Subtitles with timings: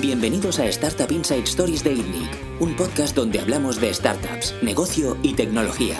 [0.00, 5.34] Bienvenidos a Startup Inside Stories de ITNIC, un podcast donde hablamos de startups, negocio y
[5.34, 5.96] tecnología.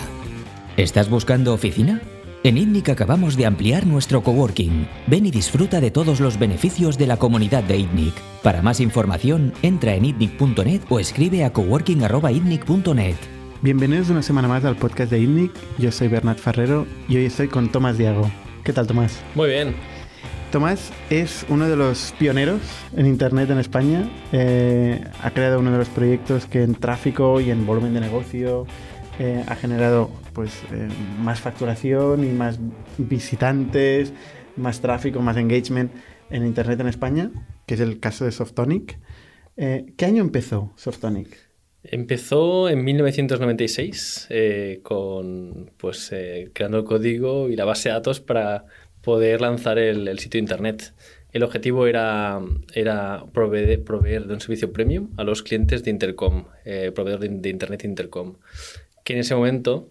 [0.75, 2.01] ¿Estás buscando oficina?
[2.43, 4.87] En ITNIC acabamos de ampliar nuestro coworking.
[5.05, 8.15] Ven y disfruta de todos los beneficios de la comunidad de ITNIC.
[8.41, 13.15] Para más información, entra en itnic.net o escribe a coworking.itnic.net.
[13.61, 15.51] Bienvenidos una semana más al podcast de ITNIC.
[15.77, 18.31] Yo soy Bernat Ferrero y hoy estoy con Tomás Diago.
[18.63, 19.21] ¿Qué tal, Tomás?
[19.35, 19.75] Muy bien.
[20.51, 22.59] Tomás es uno de los pioneros
[22.97, 24.09] en Internet en España.
[24.33, 28.67] Eh, ha creado uno de los proyectos que en tráfico y en volumen de negocio
[29.17, 32.59] eh, ha generado pues, eh, más facturación y más
[32.97, 34.11] visitantes,
[34.57, 35.93] más tráfico, más engagement
[36.29, 37.31] en Internet en España,
[37.65, 38.99] que es el caso de Softonic.
[39.55, 41.49] ¿Qué año empezó Softonic?
[41.83, 44.27] Empezó en 1996
[44.83, 46.11] con pues
[46.53, 48.65] creando el código y la base de datos para
[49.01, 50.93] poder lanzar el, sitio internet.
[51.33, 52.39] El objetivo era,
[53.33, 53.83] proveer,
[54.25, 56.45] de un servicio premium a los clientes de Intercom,
[56.93, 58.35] proveedor de, Internet Intercom
[59.03, 59.89] que en ese momento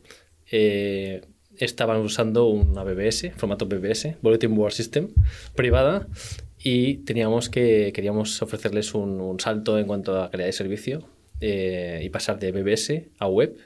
[0.51, 1.23] eh,
[1.57, 5.09] estaban usando una BBS, formato BBS, Bulletin Board System,
[5.55, 6.07] privada,
[6.63, 11.09] y teníamos que, queríamos ofrecerles un, salto en cuanto a calidad de servicio
[11.41, 13.57] eh, y pasar de BBS a web.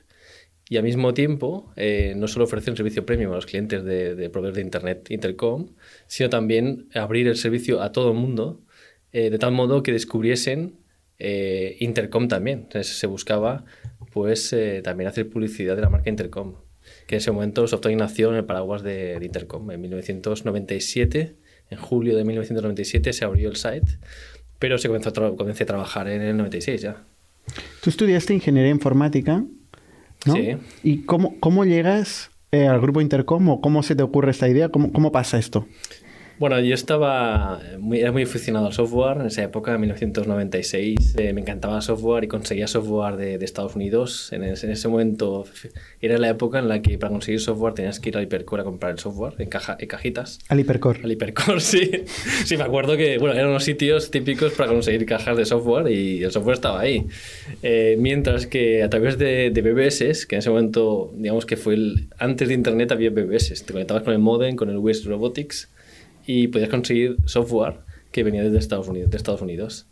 [0.69, 4.15] Y al mismo tiempo, eh, no solo ofrecer un servicio premium a los clientes de,
[4.15, 5.69] de proveedores de Internet Intercom,
[6.07, 8.61] sino también abrir el servicio a todo el mundo,
[9.12, 10.81] de tal modo que descubriesen
[11.20, 12.62] Intercom también.
[12.65, 13.65] Entonces se buscaba
[14.15, 16.55] pues eh, también hacer publicidad de la marca Intercom,
[17.09, 19.69] que en ese momento Softonic nació en el paraguas de, Intercom.
[19.73, 21.35] En 1997,
[21.70, 23.98] en julio de 1997 se abrió el site,
[24.61, 27.05] pero se comenzó a comencé a trabajar en el 96 ya.
[27.83, 29.45] Tú estudiaste ingeniería informática,
[30.25, 30.34] ¿no?
[30.34, 30.56] Sí.
[30.83, 34.69] ¿Y cómo, cómo llegas eh, al grupo Intercom o cómo se te ocurre esta idea?
[34.69, 35.67] ¿Cómo, cómo pasa esto?
[36.36, 41.14] Bueno, yo estaba muy, era muy aficionado al software en esa época, en 1996.
[41.16, 44.33] Eh, me encantaba el software y conseguía software de, Estados Unidos.
[44.33, 45.44] En ese, en ese, momento
[46.00, 48.64] era la época en la que para conseguir software tenías que ir al Hipercore a
[48.64, 50.40] comprar el software en, caja, en cajitas.
[50.48, 51.00] Al Hipercore.
[51.05, 52.05] Al Hipercore, sí.
[52.44, 56.24] Sí, me acuerdo que bueno, eran unos sitios típicos para conseguir cajas de software y
[56.24, 57.06] el software estaba ahí.
[57.62, 61.74] Eh, mientras que a través de, de, BBS, que en ese momento, digamos que fue
[61.74, 63.64] el, antes de Internet había BBS.
[63.64, 65.68] Te conectabas con el modem, con el US Robotics
[66.27, 67.80] y podías conseguir software
[68.11, 69.11] que venía desde Estados Unidos.
[69.11, 69.86] De Estados Unidos.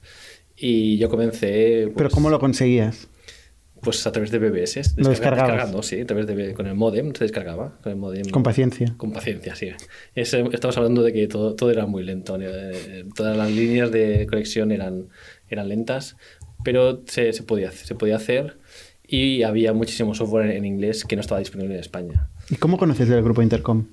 [0.57, 1.93] Y yo comencé...
[1.97, 3.09] ¿Pero cómo lo conseguías?
[3.81, 4.95] Pues a través de BBS.
[4.97, 5.49] ¿Lo descargabas?
[5.49, 6.01] Descargando, sí.
[6.01, 7.79] A través de, con el modem se descargaba.
[7.83, 8.95] Con, el modem, con paciencia.
[8.97, 9.71] Con paciencia, sí.
[10.15, 12.39] estamos hablando de que todo, todo era muy lento.
[12.41, 15.09] Eh, todas las líneas de conexión eran,
[15.49, 16.17] eran lentas,
[16.63, 18.59] pero se, se, podía, se podía hacer
[19.05, 22.29] y había muchísimo software en, en inglés que no estaba disponible en España.
[22.51, 23.87] ¿Y cómo conoces del grupo Intercom?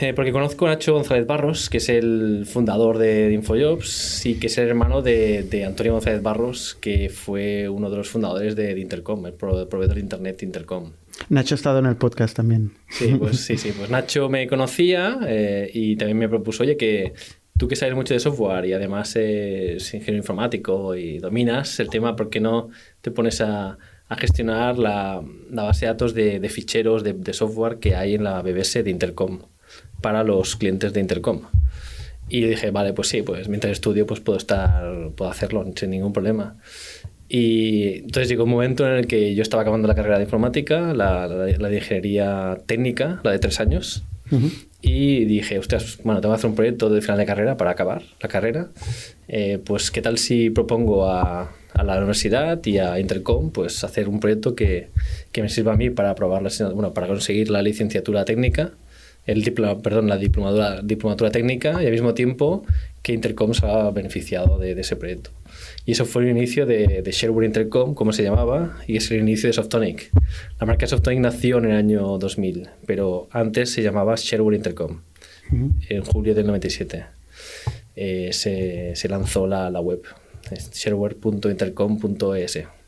[0.00, 4.46] Eh, porque conozco a Nacho González Barros, que es el fundador de, Infojobs y que
[4.46, 9.26] es el hermano de, Antonio González Barros, que fue uno de los fundadores de, Intercom,
[9.26, 10.92] el proveedor de Internet Intercom.
[11.28, 12.72] Nacho ha estado en el podcast también.
[12.88, 13.72] Sí, pues sí, sí.
[13.76, 17.12] Pues Nacho me conocía eh, y también me propuso, oye, que
[17.58, 22.16] tú que sabes mucho de software y además es ingeniero informático y dominas el tema,
[22.16, 22.70] ¿por qué no
[23.02, 23.78] te pones a,
[24.18, 28.84] gestionar la, base de datos de, ficheros de, de, software que hay en la BBS
[28.84, 29.40] de Intercom?
[30.02, 31.40] Para los clientes de Intercom.
[32.28, 36.12] Y dije, vale, pues sí, pues mientras estudio pues puedo estar, puedo hacerlo sin ningún
[36.12, 36.56] problema.
[37.28, 40.92] Y entonces llegó un momento en el que yo estaba acabando la carrera de informática,
[40.92, 44.04] la, la, de ingeniería técnica, la de tres años,
[44.80, 48.02] y dije, ostras, bueno, tengo que hacer un proyecto de final de carrera para acabar
[48.20, 48.68] la carrera.
[49.28, 54.08] Eh, pues, ¿qué tal si propongo a, a, la universidad y a Intercom pues hacer
[54.08, 54.88] un proyecto que,
[55.32, 58.72] que me sirva a mí para aprobar la, bueno, para conseguir la licenciatura técnica
[59.26, 62.64] el perdón, la diplomatura, diplomatura técnica y al mismo tiempo
[63.02, 65.30] que Intercom se ha beneficiado de, ese proyecto.
[65.86, 69.20] Y eso fue el inicio de, de, Sherwood Intercom, como se llamaba, y es el
[69.20, 70.10] inicio de Softonic.
[70.60, 75.00] La marca Softonic nació en el año 2000, pero antes se llamaba Sherwood Intercom,
[75.88, 77.04] en julio del 97.
[77.94, 80.02] Eh, se, se, lanzó la, la web,
[80.50, 82.81] shareware.intercom.es.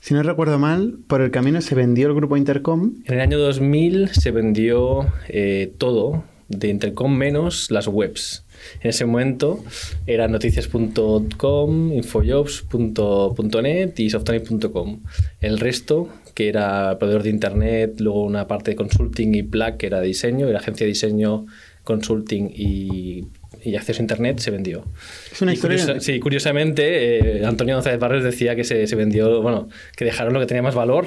[0.00, 2.94] Si no recuerdo mal, por el camino se vendió el grupo Intercom.
[3.04, 8.44] En el año 2000 se vendió eh, todo de Intercom menos las webs.
[8.80, 9.64] En ese momento
[10.06, 15.02] eran noticias.com, infojobs.net y softonic.com.
[15.40, 19.86] El resto, que era proveedor de internet, luego una parte de consulting y Plaque, que
[19.86, 21.46] era diseño, era agencia de diseño,
[21.84, 23.26] consulting y
[23.64, 24.84] y acceso a Internet se vendió.
[25.32, 26.00] Es una historia.
[26.00, 30.40] sí, curiosamente, eh, Antonio González Barres decía que se, se, vendió, bueno, que dejaron lo
[30.40, 31.06] que tenía más valor,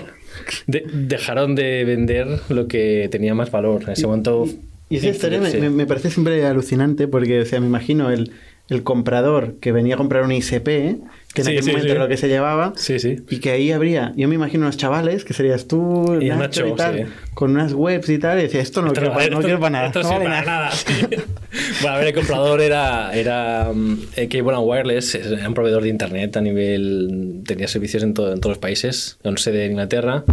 [0.68, 3.84] dejaron de vender lo que tenía más valor.
[3.84, 4.48] En ese momento.
[4.90, 8.32] Y esa historia me, me, parece siempre alucinante porque, o sea, me imagino el,
[8.70, 10.64] el comprador que venía a comprar un ISP,
[11.34, 12.74] que en Sí, aquel sí, momento era lo que se llevaba,
[13.30, 16.68] y que ahí habría, yo me imagino unos chavales, que serías tú, Y Nacho, Nacho,
[16.68, 17.04] y tal, sí.
[17.34, 19.70] con unas webs y tal, y decía, esto no Esto quiero, para, no quiero para
[19.72, 19.88] nada.
[19.88, 20.70] esto no vale para nada.
[20.70, 20.72] nada,
[21.82, 23.72] bueno, a ver, el comprador era, era
[24.16, 27.42] eh, Cable and Wireless, era un proveedor de internet a nivel.
[27.46, 30.24] tenía servicios en, todo- en todos los países, con sede en Inglaterra.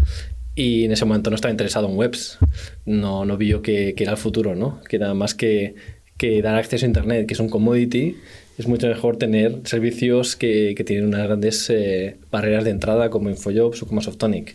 [0.58, 2.38] Y en ese momento no estaba interesado en webs.
[2.86, 4.80] No, no vio que, que era el futuro, ¿no?
[4.88, 5.74] Que era más que,
[6.16, 8.16] que dar acceso a internet, que es un commodity.
[8.58, 13.28] Es mucho mejor tener servicios que, que tienen unas grandes eh, barreras de entrada como
[13.28, 14.54] Infojobs o como Softonic.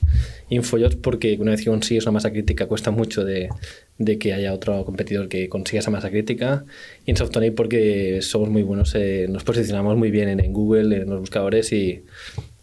[0.52, 3.50] Infojobs porque una vez que consigues una masa crítica cuesta mucho de,
[3.98, 6.66] de que haya otro competidor que consiga esa masa crítica.
[7.06, 10.98] Y en Softonic porque somos muy buenos, eh, nos posicionamos muy bien en, en Google,
[10.98, 12.04] en los buscadores y,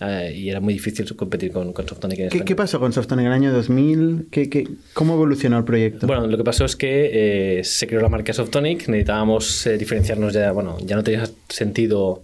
[0.01, 2.45] eh, y era muy difícil competir con, con Softonic en ¿Qué, España.
[2.45, 4.27] qué pasó con Softonic en el año 2000?
[4.31, 6.07] ¿Qué, qué, ¿Cómo evolucionó el proyecto?
[6.07, 10.35] Bueno, lo que pasó es que eh, se creó la marca Softonic, necesitábamos eh, diferenciarnos
[10.35, 12.23] ya, bueno, ya no tenía sentido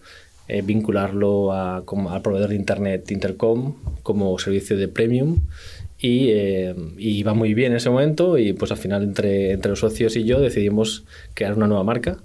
[0.49, 5.41] eh, vincularlo a, como- al proveedor de Internet Intercom como servicio de premium
[5.99, 9.70] y, eh, y iba muy bien en ese momento y pues al final entre, entre
[9.70, 11.05] los socios y yo decidimos
[11.35, 12.19] crear una nueva marca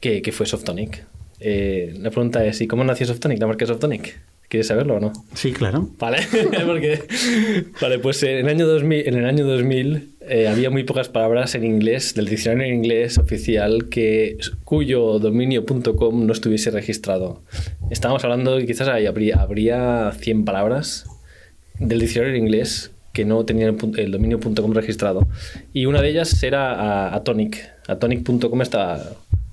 [0.00, 1.04] que, que fue Softonic.
[1.40, 4.20] Eh, la pregunta es, ¿y cómo nació Softonic, la marca Softonic?
[4.48, 5.12] ¿Quieres saberlo o no?
[5.34, 5.88] Sí, claro.
[5.98, 6.18] Vale,
[6.66, 7.02] porque
[7.80, 11.54] vale, pues en el año 2000, en el año 2000 eh, había muy pocas palabras
[11.54, 17.42] en inglés del diccionario en inglés oficial que cuyo dominio.com no estuviese registrado.
[17.90, 21.06] Estábamos hablando de que quizás habría, habría 100 palabras
[21.78, 25.26] del diccionario en inglés que no tenían el, el dominio.com registrado.
[25.72, 27.58] Y una de ellas era Atonic.
[27.88, 29.02] Atonic.com estaba,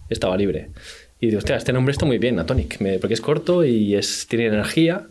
[0.10, 0.70] estaba libre.
[1.20, 4.28] Y digo, hostia, este nombre está muy bien, Atonic, me- porque es corto y es,
[4.30, 5.08] tiene energía.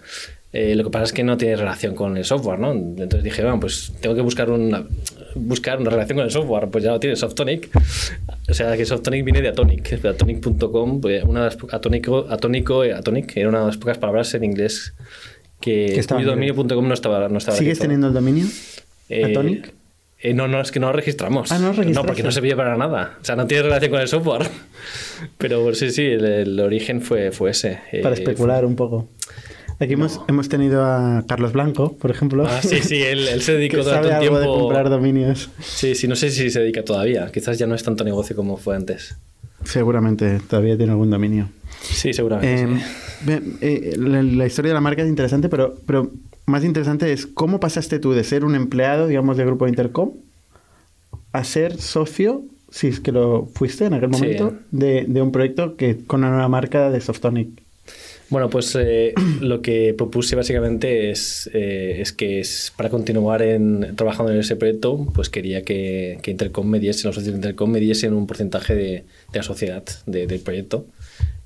[0.52, 2.70] Eh, lo que pasa es que no tiene relación con el software, ¿no?
[2.72, 4.86] Entonces dije, bueno, pues tengo que buscar una,
[5.36, 6.68] buscar una relación con el software.
[6.68, 7.70] Pues ya lo tiene, Softonic.
[8.48, 10.00] O sea, que Softonic viene de Atonic.
[10.00, 13.98] De Atonic.com, pues una de las, atónico, atónico, eh, Atonic era una de las pocas
[13.98, 14.94] palabras en inglés
[15.60, 18.46] que, dominio.com no estaba, no estaba ¿Sigues teniendo el dominio?
[19.08, 19.72] Eh, ¿Atonic?
[20.20, 21.50] eh, no, no, es que no lo registramos.
[21.52, 22.06] Ah, no lo registraste.
[22.06, 23.18] porque no se veía para nada.
[23.20, 24.48] O sea, no tiene relación con el software.
[25.38, 27.80] Pero sí, sí, el, el origen fue, fue ese.
[28.02, 29.08] Para especular un poco.
[29.78, 32.46] Aquí hemos, hemos tenido a Carlos Blanco, por ejemplo.
[32.49, 34.38] Ah, sí, sí, él, él se dedicó un algo tiempo.
[34.40, 35.50] de comprar dominios.
[35.61, 37.31] Sí, sí, no sé si se dedica todavía.
[37.32, 39.17] Quizás ya no es tanto negocio como fue antes.
[39.64, 41.49] Seguramente todavía tiene algún dominio.
[41.82, 42.62] Sí, seguramente.
[42.62, 42.81] Eh,
[43.26, 43.58] sí.
[43.61, 46.11] eh, la, la historia de la marca es interesante, pero, pero
[46.46, 50.12] más interesante es cómo pasaste tú de ser un empleado, digamos, del grupo Intercom
[51.32, 54.23] a ser socio, si es que lo fuiste en aquel Sí.
[54.23, 57.49] momento, de, de un proyecto que con una nueva marca de Softonic.
[58.28, 62.43] Bueno, pues eh, lo que propuse básicamente es, eh, es que
[62.76, 67.19] para continuar en, trabajando en ese proyecto, pues quería que, que Intercom me diese, los
[67.26, 68.84] Intercom me diesen un porcentaje de,
[69.32, 70.87] de la sociedad de- del proyecto.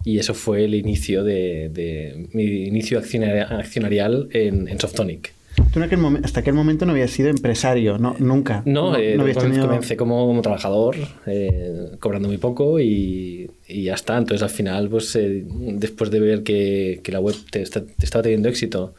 [0.04, 5.34] Y eso fue el inicio de, mi inicio accionaria- accionarial en Softonic.
[5.72, 8.62] Tú en aquel hasta aquel momento no habías sido empresario, no, nunca.
[8.64, 10.96] No, eh, habías comencé, tenido- comencé como, como trabajador,
[11.26, 14.16] eh, cobrando muy poco y, y ya está.
[14.18, 18.04] Entonces al final, pues eh, después de ver que, que la web te, está- te
[18.04, 18.94] estaba teniendo éxito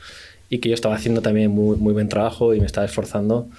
[0.50, 3.50] y que yo estaba haciendo también muy, muy buen trabajo y me estaba esforzando,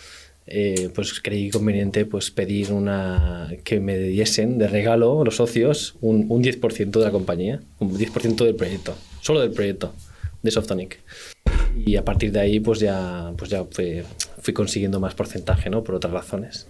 [0.46, 6.26] eh, pues creí conveniente pues pedir una que me diesen de regalo los socios un,
[6.30, 9.92] un 10% de la compañía, un 10% del proyecto, solo del proyecto
[10.42, 10.98] de Softonic.
[11.76, 14.02] Y a partir de ahí, pues ya, pues ya fui,
[14.40, 15.82] fui consiguiendo más porcentaje, ¿no?
[15.82, 16.66] Por otras razones.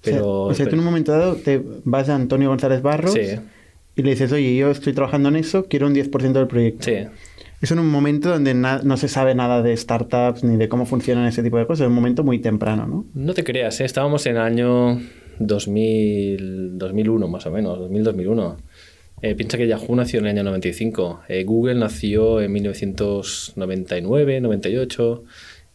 [0.00, 2.48] O sea, Pero, o sea, tú en pero- un momento dado te vas a Antonio
[2.48, 3.20] González Barros Sí.
[3.96, 6.84] y le dices, oye, yo estoy trabajando en eso, quiero un 10% del proyecto.
[6.84, 6.96] sí,
[7.62, 11.26] Es en un momento donde no se sabe nada de startups ni de cómo funcionan
[11.26, 11.84] ese tipo de cosas.
[11.84, 13.06] Es un momento muy temprano, ¿no?
[13.14, 13.84] no te creas, ¿eh?
[13.86, 15.00] estábamos en el año
[15.38, 18.56] 2000, 2001 más o menos, 2000-2001.
[19.24, 25.24] Eh, piensa que Yahoo nació en el año 95, eh, Google nació en 1999, 98,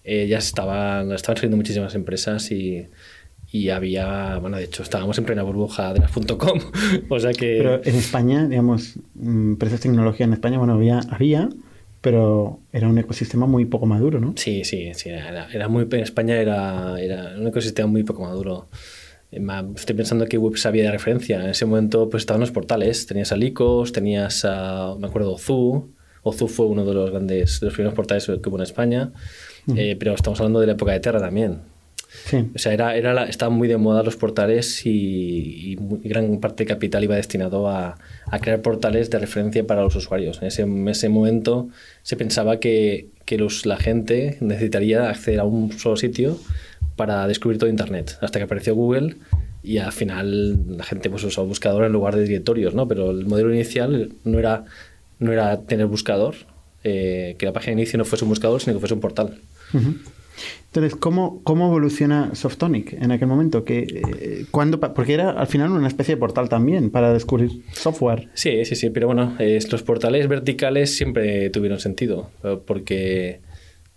[0.03, 2.85] eh, ya estaban, estaban saliendo muchísimas empresas y,
[3.51, 6.59] y había, bueno, de hecho estábamos en plena burbuja de las .com,
[7.09, 7.57] o sea que...
[7.57, 11.49] Pero en España, digamos, mm, empresas de tecnología en España, bueno, había, había,
[12.01, 14.33] pero era un ecosistema muy poco maduro, ¿no?
[14.35, 15.09] Sí, sí, sí.
[15.09, 18.67] Era, era muy, en España era, era un ecosistema muy poco maduro.
[19.31, 19.41] Eh,
[19.75, 21.43] Estoy pensando que web había de referencia.
[21.43, 23.05] En ese momento pues estaban los portales.
[23.05, 25.89] Tenías a Lycos, tenías a, me acuerdo, Ozu.
[26.23, 29.11] Ozu fue uno de los grandes, de los primeros portales que hubo en España.
[29.75, 31.59] Eh, pero estamos hablando de la época de Terra también.
[32.25, 32.37] Sí.
[32.55, 36.39] O sea, era, era la- estaban muy de moda los portales y, y muy- gran
[36.39, 40.41] parte del capital iba destinado a, a crear portales de referencia para los usuarios.
[40.41, 41.69] En ese, en ese momento
[42.01, 46.39] se pensaba que, que los, la gente necesitaría acceder a un solo sitio
[46.99, 48.17] para descubrir todo Internet.
[48.19, 49.15] Hasta que apareció Google
[49.63, 52.89] y al final la gente pues usaba buscador en lugar de directorios, ¿no?
[52.89, 54.65] Pero el modelo inicial no era,
[55.17, 56.35] no era tener buscador,
[56.83, 59.39] eh, que la página de inicio no fuese un buscador, sino que fuese un portal.
[60.65, 63.63] Entonces, ¿cómo, ¿cómo evoluciona Softonic en aquel momento?
[63.63, 68.27] Que, eh, ¿cuándo porque era al final una especie de portal también para descubrir software.
[68.33, 72.29] Sí, sí, sí, pero bueno, los portales verticales siempre tuvieron sentido,
[72.65, 73.48] porque mm,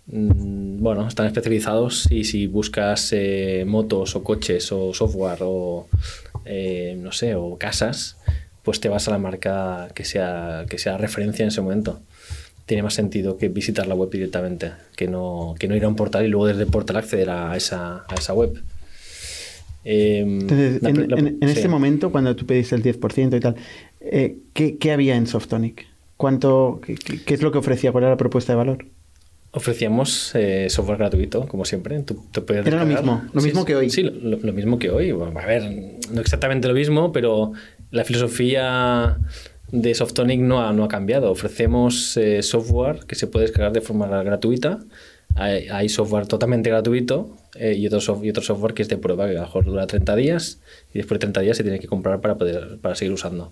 [0.05, 5.87] bueno, están especializados y si buscas eh, motos o coches o software o
[6.45, 8.17] eh, no sé, o casas,
[8.63, 12.01] pues te vas a la marca que sea, que sea referencia en ese momento
[12.65, 15.95] tiene más sentido que visitar la web directamente, que no, que no ir a un
[15.95, 18.61] portal y luego desde el portal acceder a esa, a esa web.
[19.83, 23.55] Em, Entonces, en, este momento, cuando tú pediste el 10% y tal,
[23.99, 25.85] eh, ¿qué, ¿qué, había en Softonic?
[26.15, 27.91] ¿Cuánto, qué, qué, es lo que ofrecía?
[27.91, 28.85] ¿Cuál era la propuesta de valor?
[29.55, 31.99] Ofrecíamos eh, software gratuito, como siempre.
[32.01, 33.89] Tú, era lo mismo, lo mismo que hoy.
[33.89, 35.11] Sí, lo, lo, mismo que hoy.
[35.11, 35.63] a ver,
[36.11, 37.53] no exactamente lo mismo, pero
[37.91, 39.19] la filosofía
[39.73, 41.31] de Softonic no ha, no ha cambiado.
[41.31, 44.79] Ofrecemos eh, software que se puede descargar de forma gratuita.
[45.35, 49.31] Hay, software totalmente gratuito eh, y, otro y otro software que es de prueba, que
[49.31, 50.59] a lo mejor dura 30 días
[50.93, 53.51] y después de 30 días se tiene que comprar para, poder, para seguir usando.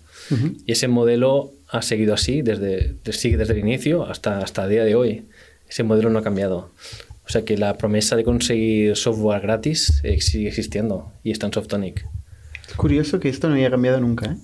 [0.67, 4.83] Y ese modelo ha seguido así desde, sigue desde el inicio hasta, hasta el día
[4.83, 5.25] de hoy.
[5.71, 6.69] Ese modelo no ha cambiado.
[7.25, 11.53] O sea que la promesa de conseguir software gratis eh, sigue existiendo y está en
[11.53, 12.05] Softonic.
[12.67, 14.33] Es curioso que esto no haya cambiado nunca.
[14.33, 14.37] ¿eh?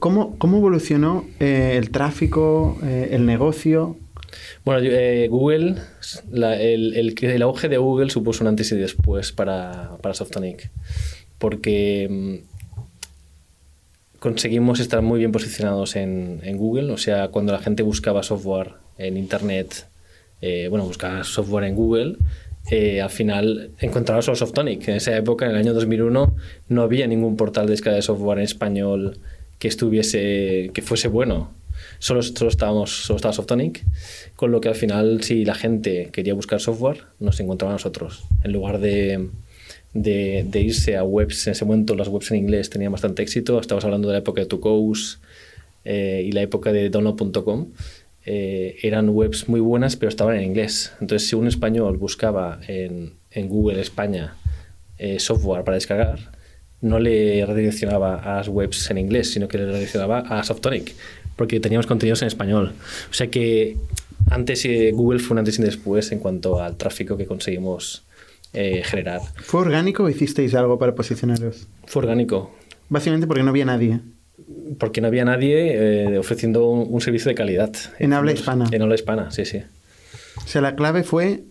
[0.00, 3.96] ¿Cómo, cómo evolucionó eh, el tráfico, eh, el negocio?
[4.64, 4.80] Bueno,
[5.30, 5.76] Google,
[6.32, 10.70] el, el, el, auge de Google supuso un antes y después para, para Softonic,
[11.38, 12.34] porque mm,
[14.18, 18.74] conseguimos estar muy bien posicionados en, en, Google, o sea, cuando la gente buscaba software
[18.98, 19.86] en Internet,
[20.40, 22.16] bueno, buscaba software en Google,
[23.02, 24.88] al final encontraba solo Softonic.
[24.88, 26.34] En esa época, en el año 2001,
[26.68, 29.18] no había ningún portal de descarga de software en español
[29.58, 31.52] que estuviese, que fuese bueno.
[31.98, 33.84] Solo, solo, estábamos, solo estaba Softonic,
[34.34, 38.24] con lo que al final, si la gente quería buscar software, nos encontraba a nosotros.
[38.42, 39.28] En lugar de,
[39.92, 43.60] de, de, irse a webs, en ese momento las webs en inglés tenían bastante éxito.
[43.60, 45.20] Estabas hablando de la época de Tucous
[45.84, 47.68] eh, y la época de download.com.
[48.32, 50.92] Eh, eran webs muy buenas, pero estaban en inglés.
[51.00, 54.36] Entonces, si un español buscaba en, en Google España
[54.98, 56.30] eh, software para descargar,
[56.80, 60.94] no le redireccionaba a las webs en inglés, sino que le redireccionaba a Softonic,
[61.34, 62.72] porque teníamos contenidos en español.
[63.10, 63.76] O sea que
[64.30, 68.04] antes eh, Google fue un antes y después en cuanto al tráfico que conseguimos
[68.52, 69.22] eh, generar.
[69.42, 71.66] ¿Fue orgánico o hicisteis algo para posicionaros?
[71.86, 72.54] Fue orgánico.
[72.88, 73.98] Básicamente porque no había nadie.
[74.78, 77.72] Porque no había nadie eh, ofreciendo un, servicio de calidad.
[77.98, 78.66] En habla hispana.
[78.70, 79.62] En habla hispana, sí, sí.
[80.44, 81.42] O sea, la clave fue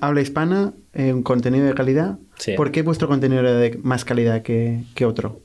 [0.00, 2.18] habla hispana, un contenido de calidad
[2.56, 5.40] ¿Por qué vuestro contenido era de más calidad que, otro?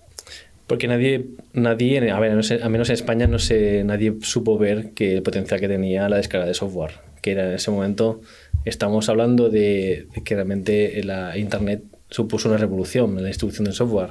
[0.67, 5.15] Porque nadie, nadie a ver, al menos en España, no sé, nadie supo ver que
[5.15, 6.91] el potencial que tenía la descarga de software.
[7.22, 8.22] Que era en ese momento,
[8.65, 14.10] estamos hablando de, que realmente la Internet supuso una revolución en la distribución del software.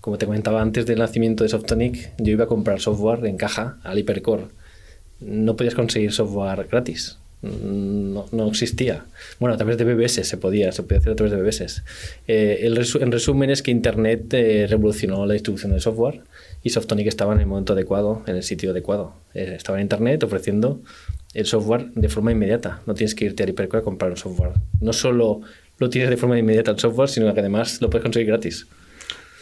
[0.00, 3.78] Como te comentaba antes del nacimiento de Softonic, yo iba a comprar software en caja
[3.82, 4.46] al Hypercore.
[5.20, 9.04] No podías conseguir software gratis no, existía.
[9.38, 11.82] Bueno, a través de BBS se podía, se podía hacer a través de BBS.
[12.26, 12.68] Eh,
[13.00, 16.22] en resumen es que Internet eh, revolucionó la distribución del software
[16.62, 19.14] y Softonic estaba en el momento adecuado, en el sitio adecuado.
[19.34, 20.80] Eh, estaba en Internet ofreciendo
[21.34, 22.80] el software de forma inmediata.
[22.86, 24.52] No tienes que irte a Hypercore a comprar un software.
[24.80, 25.42] No solo
[25.78, 28.66] lo tienes de forma inmediata el software, sino que además lo puedes conseguir gratis.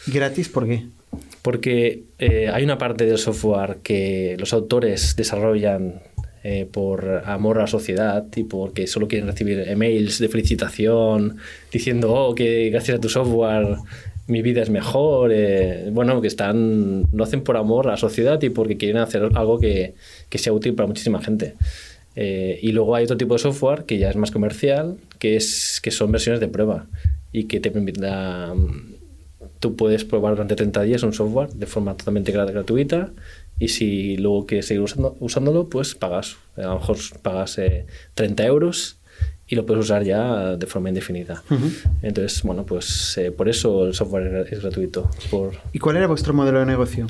[0.06, 0.84] ¿Gratis por qué?
[1.42, 2.04] Porque
[2.52, 6.00] hay una parte del software que los autores desarrollan
[6.48, 11.38] eh, por amor a la sociedad y porque solo quieren recibir emails de felicitación
[11.72, 13.78] diciendo, oh, que gracias a tu software
[14.28, 15.32] mi vida es mejor.
[15.34, 19.28] Eh, bueno, que están, lo hacen por amor a la sociedad y porque quieren hacer
[19.34, 19.94] algo que,
[20.28, 21.54] que sea útil para muchísima gente.
[22.14, 25.80] Eh, y luego hay otro tipo de software que ya es más comercial, que, es,
[25.82, 26.86] que son versiones de prueba
[27.32, 28.95] y que te permiten...
[29.66, 33.10] Tú puedes probar durante 30 días un software de forma totalmente gratuita
[33.58, 34.84] y si luego quieres seguir
[35.18, 36.36] usándolo, pues pagas.
[36.56, 37.58] A lo mejor pagas
[38.14, 39.00] 30 eh, euros
[39.48, 41.42] y lo puedes usar ya de forma indefinida.
[42.00, 45.10] Entonces, bueno, pues eh, por eso el software es gratuito.
[45.32, 45.54] Por...
[45.72, 47.08] ¿Y cuál era vuestro modelo de negocio?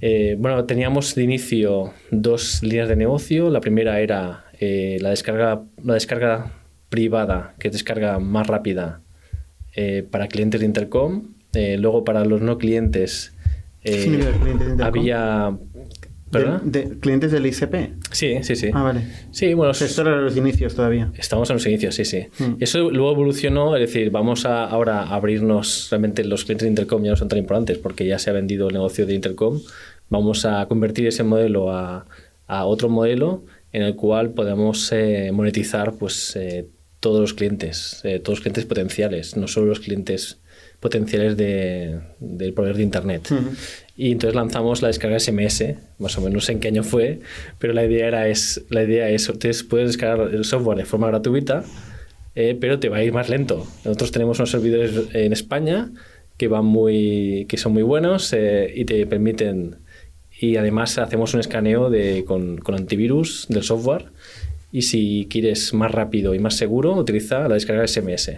[0.00, 3.50] Eh, bueno, teníamos de inicio dos líneas de negocio.
[3.50, 6.50] La primera era la, descarga, la descarga
[6.88, 9.02] privada, que es descarga más rápida
[10.10, 11.32] para clientes de Intercom.
[11.52, 13.34] Luego para los no clientes,
[13.84, 14.24] eh,
[14.80, 15.56] había
[16.32, 16.62] ¿Perdona?
[16.64, 17.74] De, de clientes del ICP.
[18.10, 18.70] Sí, sí, sí.
[18.72, 19.02] Ah, vale.
[19.32, 21.12] Sí, bueno, esto era los inicios todavía.
[21.18, 22.26] Estamos en los inicios, sí, sí.
[22.38, 22.54] Mm.
[22.58, 27.04] Eso luego evolucionó, es decir, vamos a ahora a abrirnos, realmente los clientes de Intercom
[27.04, 29.60] ya no son tan importantes porque ya se ha vendido el negocio de Intercom.
[30.08, 32.06] Vamos a convertir ese modelo a,
[32.46, 36.66] a otro modelo en el cual podemos eh, monetizar pues, eh,
[37.00, 40.40] todos los clientes, eh, todos los clientes potenciales, no solo los clientes
[40.82, 43.28] potenciales de- del proveedor de Internet.
[43.96, 47.20] Y entonces lanzamos la descarga SMS, más o menos en qué año fue,
[47.58, 51.06] pero la idea era es, la idea es, ustedes puedes descargar el software de forma
[51.06, 51.64] gratuita,
[52.34, 53.64] eh, pero te va a ir más lento.
[53.84, 55.90] Nosotros tenemos unos servidores en España
[56.36, 59.76] que van muy, que son muy buenos eh, y te permiten
[60.40, 64.06] y además hacemos un escaneo de, con, con antivirus del software
[64.72, 68.32] y si quieres más rápido y más seguro utiliza la descarga SMS.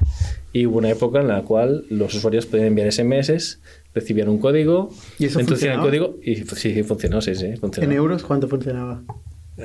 [0.52, 3.60] Y hubo una época en la cual los usuarios podían enviar SMS,
[3.94, 7.90] recibían un código, ¿Y eso introducían el código y sí, funcionó, sí, sí, funcionó.
[7.90, 9.04] ¿En euros cuánto funcionaba?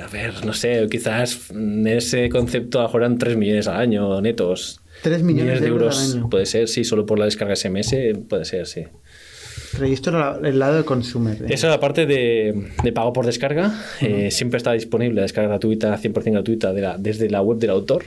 [0.00, 3.80] A ver, no sé, quizás en ese concepto a lo mejor eran 3 millones al
[3.80, 4.80] año netos.
[5.02, 6.30] 3 millones de euros al año.
[6.30, 7.96] Puede ser, sí, solo por la descarga SMS,
[8.28, 8.84] puede ser, sí.
[9.78, 11.34] Era el lado de consumer.
[11.42, 11.46] ¿eh?
[11.48, 13.72] Esa es la parte de, de pago por descarga.
[14.00, 17.70] Eh, siempre está disponible la descarga gratuita, 100% gratuita, de la- desde la web del
[17.70, 18.04] autor.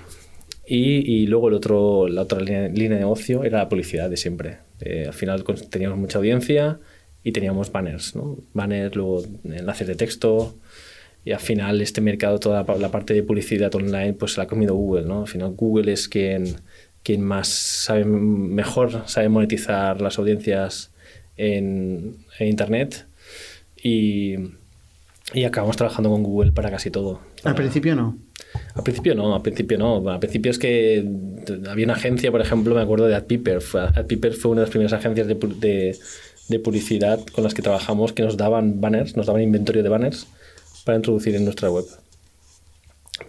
[0.66, 4.18] Y, y luego el otro, la otra línea, línea de negocio era la publicidad de
[4.18, 4.60] siempre.
[4.80, 6.80] Eh, al final teníamos mucha audiencia
[7.24, 8.38] y teníamos banners, ¿no?
[8.54, 10.56] Banners, luego enlaces de texto.
[11.26, 14.44] Y al final este mercado, toda la la parte de publicidad online, pues se la
[14.44, 15.22] ha comido Google, ¿no?
[15.22, 16.46] Al final Google es quien,
[17.02, 20.92] quien más sabe, mejor sabe monetizar las audiencias
[21.38, 23.06] en, en Internet
[23.82, 24.36] y,
[25.34, 27.22] y acabamos trabajando con Google para casi todo.
[27.44, 28.18] Al principio no.
[28.76, 30.10] Al principio no, al principio no.
[30.10, 31.06] Al principio es que
[31.70, 33.62] había una agencia, por ejemplo, me acuerdo de AdPeeper.
[33.62, 35.98] Fue- AdPeeper fue una de las primeras agencias de, de-
[36.50, 40.28] de publicidad con las que trabajamos que nos daban banners, nos daban inventario de banners
[40.86, 41.86] para introducir en nuestra web.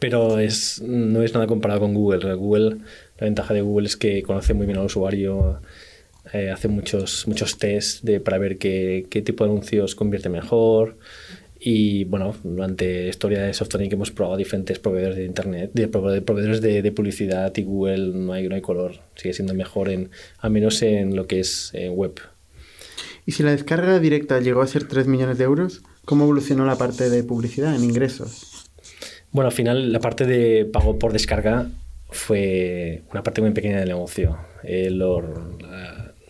[0.01, 2.35] Pero es, no es nada comparado con Google.
[2.35, 2.79] Google,
[3.19, 5.61] la ventaja de Google es que conoce muy bien al usuario,
[6.35, 10.99] eh, hace muchos, muchos tests de, para ver qué, qué tipo de anuncios convierte mejor.
[11.67, 16.21] Y bueno, durante la historia de Softonic hemos probado diferentes proveedores de internet, de prove-
[16.23, 18.97] proveedores de, de publicidad y Google no hay, no hay color.
[19.15, 22.21] Sigue siendo mejor en, al menos en lo que es eh, web.
[23.25, 26.77] Y si la descarga directa llegó a ser 3 millones de euros, ¿cómo evolucionó la
[26.77, 28.67] parte de publicidad en ingresos?
[29.33, 31.71] Bueno, al final la parte de pago por descarga
[32.11, 34.37] fue una parte muy pequeña del negocio.
[34.63, 35.57] Eh, lo-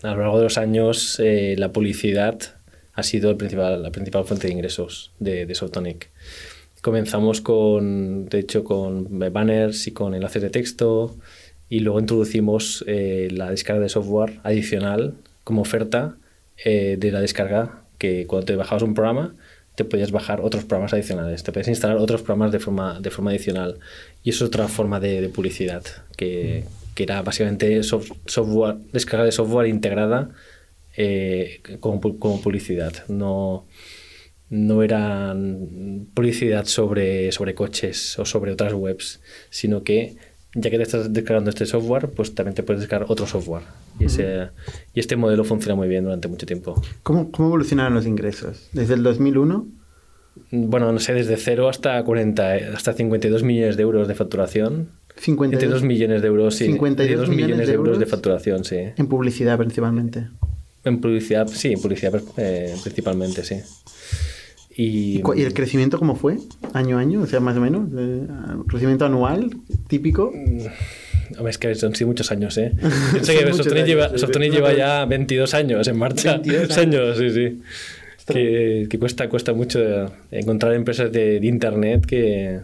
[0.04, 2.38] a lo largo de los años eh, la publicidad
[2.92, 6.10] ha sido el principal, la principal fuente de ingresos de, de Softonic.
[6.82, 11.16] Comenzamos con, de hecho, con banners y con enlaces de texto
[11.70, 16.16] y luego introducimos eh, la descarga de software adicional como oferta
[16.62, 19.34] eh, de la descarga que cuando te bajabas un programa
[19.74, 23.32] te podías bajar otros programas adicionales, te podías instalar otros programas de forma, de forma
[23.32, 23.78] adicional.
[24.22, 25.82] Y eso es otra forma de, de publicidad,
[26.16, 26.62] que,
[26.94, 30.30] que era básicamente soft- software, descarga de software integrada
[30.96, 32.92] eh, como, como publicidad.
[33.08, 33.66] No,
[34.50, 35.34] no era
[36.14, 40.16] publicidad sobre, sobre coches o sobre otras webs, sino que
[40.56, 43.64] ya que te estás descargando este software, pues también te puedes descargar otro software.
[43.98, 44.50] Y, ese,
[44.94, 46.80] y este modelo funciona muy bien durante mucho tiempo.
[47.02, 48.68] ¿Cómo, cómo evolucionaron los ingresos?
[48.72, 49.66] ¿Desde el 2001?
[50.52, 54.90] Bueno, no sé, desde 0 hasta 40, eh, hasta 52 millones de euros de facturación.
[55.16, 56.66] 52 Entre 2 millones de euros, sí.
[56.66, 58.76] 52 de millones, de euros de euros facturación, sí.
[58.96, 60.26] en publicidad principalmente.
[60.84, 63.56] En publicidad, sí, en publicidad eh, principalmente, sí.
[64.76, 66.36] Y, ¿Y, cu- y el crecimiento cómo fue?
[66.72, 67.22] ¿Año a año?
[67.22, 67.88] O sea, más o menos.
[67.96, 68.26] eh,
[68.68, 69.50] ¿Crecimiento anual
[69.86, 70.32] típico?
[71.38, 72.72] Hombre, es que son sí muchos años, ¿eh?
[73.12, 74.56] Piensa que Softonic lleva, sí, Softonic sí.
[74.56, 76.38] lleva ya 22 años en marcha.
[76.38, 77.62] 22 años, sí, sí.
[78.26, 79.78] Que, que cuesta, cuesta mucho
[80.30, 82.60] encontrar empresas de, de Internet que,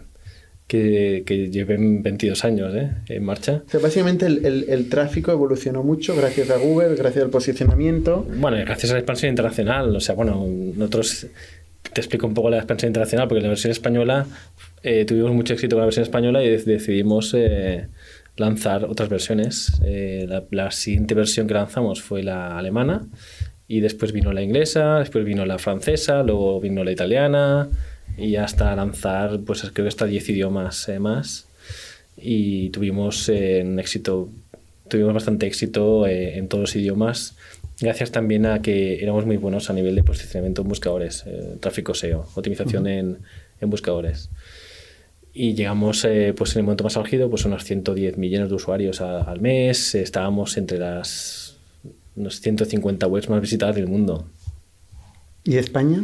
[0.71, 2.91] que, que lleven 22 años ¿eh?
[3.09, 3.65] en marcha.
[3.67, 8.25] O sea, básicamente el, el- el tráfico evolucionó mucho gracias a Google, gracias al posicionamiento.
[8.39, 9.97] Bueno, gracias a la expansión internacional.
[9.97, 11.27] O sea, bueno, nosotros
[11.93, 14.27] te explico un poco la expansión internacional, porque la versión española
[14.85, 17.89] eh, tuvimos mucho éxito con la versión española y dec- decidimos eh,
[18.37, 19.73] lanzar otras versiones.
[19.85, 23.09] Eh, la, la siguiente versión que lanzamos fue la alemana
[23.67, 27.69] y después vino la inglesa, después vino la francesa, luego vino la italiana
[28.17, 31.47] y hasta lanzar, pues creo que hasta 10 idiomas eh, más
[32.17, 34.29] y tuvimos eh, un éxito,
[34.89, 37.35] tuvimos bastante éxito eh, en todos los idiomas,
[37.81, 41.95] gracias también a que éramos muy buenos a nivel de posicionamiento en buscadores, eh, tráfico
[41.95, 43.19] SEO, optimización en,
[43.61, 44.29] en buscadores.
[45.33, 49.01] Y llegamos, eh, pues en el momento más álgido, pues unos 110 millones de usuarios
[49.01, 51.57] a- al mes, estábamos entre las
[52.17, 54.27] unos 150 webs más visitadas del mundo.
[55.45, 56.03] ¿Y España?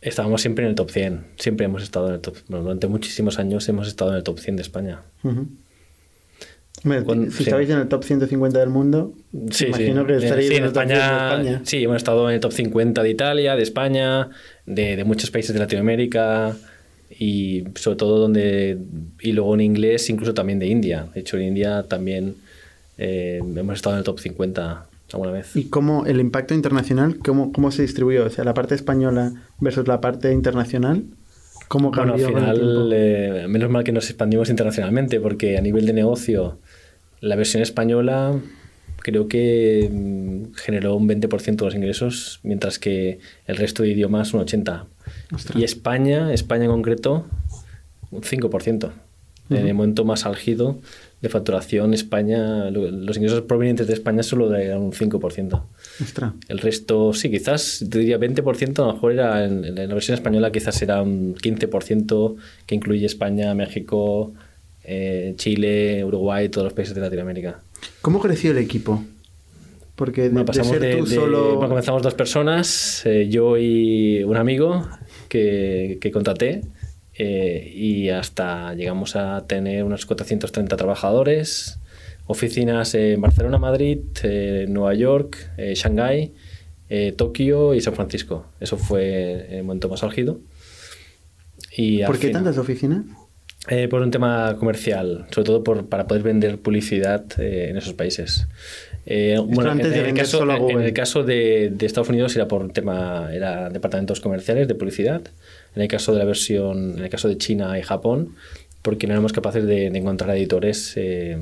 [0.00, 3.38] Estábamos siempre en el top 100, siempre hemos estado en el top, bueno, durante muchísimos
[3.38, 5.00] años hemos estado en el top 100 de España.
[7.04, 7.42] Cuando- si sí.
[7.42, 9.12] estabais en el top 150 del mundo,
[9.50, 10.06] Sí, imagino sí.
[10.06, 11.60] que estaréis sí, en el top 100 de España.
[11.64, 14.28] Sí, hemos estado en el top 50 de Italia, de España,
[14.64, 16.56] de, de muchos países de Latinoamérica
[17.18, 18.78] y sobre todo donde...
[19.20, 21.06] Y luego en inglés, incluso también de India.
[21.12, 22.36] De hecho, en India también
[22.96, 25.56] eh, hemos estado en el top 50 alguna vez.
[25.56, 28.26] ¿Y cómo el impacto internacional, cómo, cómo se distribuyó?
[28.26, 31.04] O sea, la parte española versus la parte internacional,
[31.68, 35.56] ¿cómo Bueno, al cambió con el final, eh, menos mal que nos expandimos internacionalmente, porque
[35.56, 36.58] a nivel de negocio,
[37.20, 38.38] la versión española
[38.98, 44.34] creo que mm, generó un 20% de los ingresos, mientras que el resto de idiomas
[44.34, 44.86] un 80%.
[45.34, 45.58] Ostras.
[45.58, 47.26] Y España, España en concreto,
[48.10, 48.92] un 5%.
[49.50, 50.78] En el momento más álgido
[51.20, 55.62] de facturación, España, lo- los ingresos provenientes de España solo eran un 5%.
[56.00, 56.32] Ostras.
[56.48, 60.14] El resto, sí, quizás, te diría 20%, a lo mejor era en, en la versión
[60.14, 64.32] española quizás era un 15% que incluye España, México,
[64.84, 67.60] eh, Chile, Uruguay, todos los países de Latinoamérica.
[68.00, 69.02] ¿Cómo creció el equipo?
[69.96, 71.54] Porque de, Bueno, de pasamos ser de, tú de- solo...
[71.56, 74.86] bueno, comenzamos dos personas, eh, yo y un amigo
[75.28, 76.62] que, que contraté,
[77.18, 81.78] eh, y hasta llegamos a tener unos 430 trabajadores,
[82.26, 86.32] oficinas en Barcelona, Madrid, eh, Nueva York, eh, Shanghái,
[86.90, 88.46] eh, Tokio y San Francisco.
[88.60, 90.40] Eso fue el momento más álgido.
[91.76, 93.04] Y ¿Por qué final- tantas oficinas?
[93.68, 97.92] eh, por un tema comercial, sobre todo por, para poder vender publicidad eh, en esos
[97.94, 98.46] países.
[99.04, 102.62] Eh, bueno, antes en, el caso, en- el caso de, de Estados Unidos era por
[102.62, 105.22] un tema, era departamentos comerciales de publicidad.
[105.74, 108.34] En el caso de la versión, en el caso de China y Japón,
[108.82, 111.36] porque no éramos capaces de, de encontrar editores eh,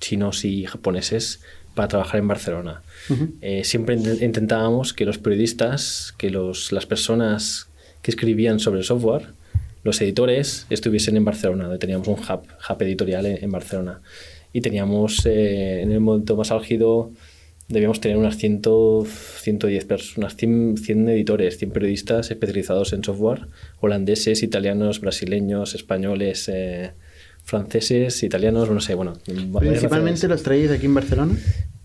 [0.00, 1.40] chinos y japoneses
[1.74, 2.82] para trabajar en Barcelona.
[3.40, 7.68] Eh, siempre int- intentábamos que los periodistas, que los, las personas
[8.02, 9.26] que escribían sobre el software,
[9.84, 14.00] los editores, estuviesen en Barcelona, donde teníamos un hub, hub editorial en, en Barcelona.
[14.52, 17.12] Y teníamos, eh, en el momento más álgido,
[17.68, 18.62] debíamos tener unas 100,
[19.40, 23.46] 110 personas, 100, 100 editores, 100 periodistas especializados en software,
[23.80, 26.92] holandeses, italianos, brasileños, españoles, eh,
[27.44, 29.14] franceses, italianos, no sé, bueno.
[29.58, 31.34] Principalmente los traéis aquí en Barcelona.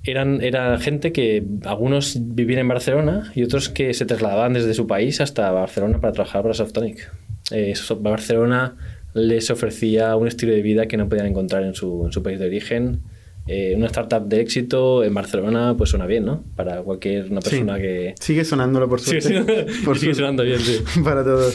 [0.03, 4.87] eran, era gente que algunos vivían en Barcelona y otros que se trasladaban desde su
[4.87, 7.11] país hasta Barcelona para trabajar para Softonic.
[7.51, 8.75] Eh, Barcelona
[9.13, 12.39] les ofrecía un estilo de vida que no podían encontrar en su, en su país
[12.39, 13.01] de origen.
[13.45, 16.43] Eh, una startup de éxito en Barcelona pues suena bien, ¿no?
[16.55, 17.81] Para cualquier una persona Sí.
[17.81, 18.15] que...
[18.19, 19.21] Sigue sonándolo, por suerte.
[19.67, 19.81] sí.
[19.85, 20.77] Por Sigue sonando bien, sí.
[21.03, 21.53] Para todos.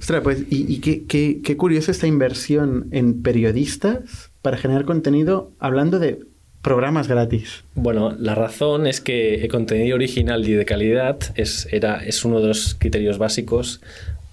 [0.00, 5.52] Ostras, pues, y, y qué, qué- qué curioso esta inversión en periodistas para generar contenido
[5.60, 6.18] hablando de
[6.62, 7.62] programas gratis.
[7.74, 12.40] Bueno, la razón es que el contenido original y de calidad es, era, es uno
[12.40, 13.80] de los criterios básicos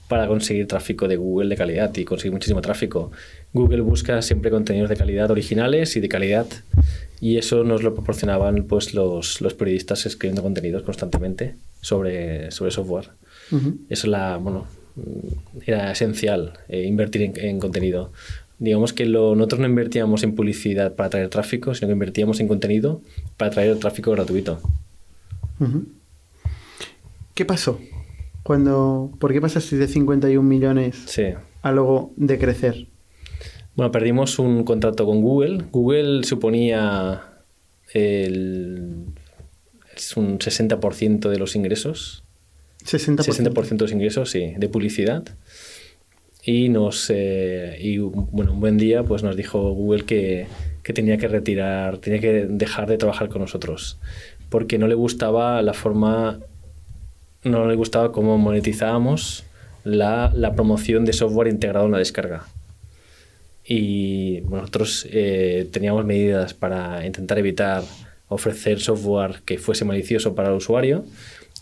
[0.07, 3.11] para conseguir tráfico de Google de calidad y conseguir muchísimo tráfico.
[3.53, 6.45] Google busca siempre contenidos de calidad originales y de calidad
[7.19, 13.09] y eso nos lo proporcionaban pues, los, los periodistas escribiendo contenidos constantemente sobre, sobre software.
[13.51, 13.77] Ujú.
[13.89, 14.65] Eso la, bueno,
[15.65, 18.11] era esencial eh, invertir en, en contenido.
[18.59, 22.47] Digamos que lo- nosotros no invertíamos en publicidad para traer tráfico, sino que invertíamos en
[22.47, 23.01] contenido
[23.37, 24.59] para traer tráfico gratuito.
[27.33, 27.79] ¿Qué pasó?
[28.43, 31.23] Cuando, ¿Por qué pasaste de 51 millones Sí.
[31.61, 32.87] a luego de crecer?
[33.77, 35.65] Bueno, perdimos un contrato con Google.
[35.71, 37.43] Google suponía
[37.93, 39.05] el,
[39.95, 42.23] es un 60% de los ingresos.
[42.83, 43.17] 60%.
[43.17, 45.25] 60% de los ingresos, sí, de publicidad.
[46.43, 50.47] Y nos eh, y bueno, un buen día pues nos dijo Google que,
[50.81, 53.99] que tenía que retirar, tenía que dejar de trabajar con nosotros.
[54.49, 56.39] Porque no le gustaba la forma,
[57.43, 59.43] no le gustaba cómo monetizábamos
[59.83, 62.47] la, la promoción de software integrado en la descarga.
[63.67, 67.83] Y nosotros eh, teníamos medidas para intentar evitar
[68.29, 71.03] ofrecer software que fuese malicioso para el usuario.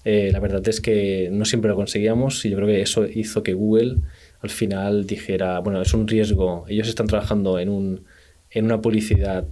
[0.03, 3.41] Eh, la verdad es que no siempre lo conseguíamos y yo creo que eso hizo
[3.41, 3.97] que Google
[4.41, 8.03] al final dijera, bueno, es un riesgo, ellos están trabajando en, un,
[8.51, 9.47] en una publicidad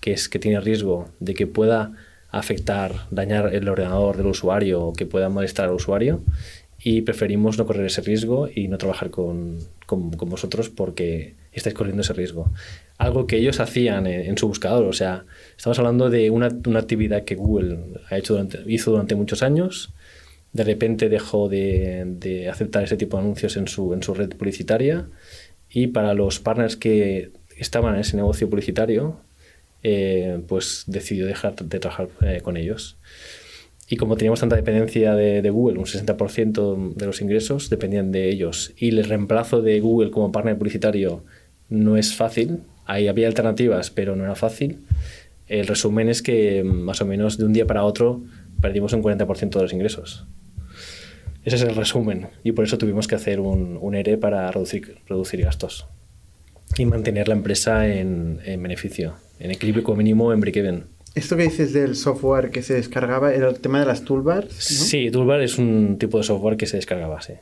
[0.00, 1.92] que, es, que tiene riesgo de que pueda
[2.30, 6.22] afectar, dañar el ordenador del usuario o que pueda molestar al usuario
[6.82, 11.74] y preferimos no correr ese riesgo y no trabajar con, con, con vosotros porque estáis
[11.74, 12.50] corriendo ese riesgo.
[12.98, 15.24] Algo que ellos hacían en, en su buscador, o sea,
[15.56, 17.78] estamos hablando de una, una actividad que Google
[18.10, 19.92] ha hecho durante, hizo durante muchos años,
[20.52, 24.30] de repente dejó de, de, aceptar ese tipo de anuncios en su, en su red
[24.30, 25.06] publicitaria
[25.70, 29.20] y para los partners que estaban en ese negocio publicitario,
[29.82, 32.96] eh, pues decidió dejar de trabajar eh, con ellos.
[33.88, 38.28] Y como teníamos tanta dependencia de, de Google, un 60% de los ingresos dependían de
[38.28, 41.24] ellos, y el reemplazo de Google como partner publicitario
[41.68, 44.84] no es fácil, ahí había alternativas, pero no era fácil,
[45.46, 48.22] el resumen es que mm, más o menos de un día para otro
[48.60, 50.26] perdimos un 40% de los ingresos.
[51.44, 54.98] Ese es el resumen, y por eso tuvimos que hacer un, un ERE para reducir,
[55.06, 55.86] reducir gastos
[56.76, 60.84] y mantener la empresa en, en beneficio, en equilibrio mínimo en break-even.
[61.14, 64.54] Esto que dices del software que se descargaba era el tema de las toolbars.
[64.54, 64.60] ¿no?
[64.60, 67.32] Sí, Toolbar es un tipo de software que se descargaba, sí.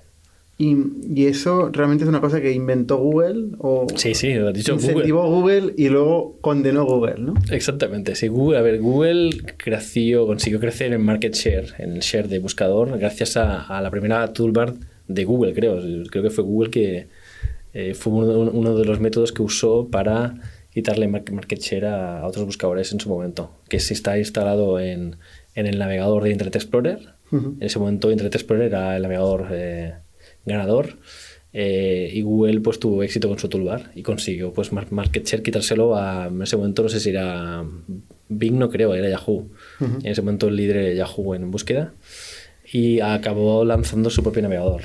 [0.58, 0.74] Y,
[1.14, 4.72] y eso realmente es una cosa que inventó Google o Sí, sí, lo has dicho
[4.72, 5.74] incentivó Google.
[5.76, 7.34] y luego condenó Google, ¿no?
[7.50, 12.28] Exactamente, sí, Google, a ver, Google creció, consiguió crecer en market share, en el share
[12.28, 14.72] de buscador, gracias a, a la primera toolbar
[15.08, 15.78] de Google, creo.
[16.10, 17.08] Creo que fue Google que
[17.74, 20.36] eh, fue uno, uno de los métodos que usó para
[20.72, 24.80] quitarle mar- market share a, a otros buscadores en su momento, que sí está instalado
[24.80, 25.16] en,
[25.54, 26.98] en el navegador de Internet Explorer.
[27.32, 29.94] En ese momento Internet Explorer era el navegador eh,
[30.46, 30.96] ganador
[31.52, 35.42] eh, y Google pues tuvo éxito con su toolbar y consiguió pues mar- market share
[35.42, 37.64] quitárselo a en ese momento no sé si era
[38.28, 39.46] Bing no creo era Yahoo.
[39.80, 41.92] En ese momento el líder era Yahoo en búsqueda
[42.72, 44.82] y acabó lanzando su propio navegador.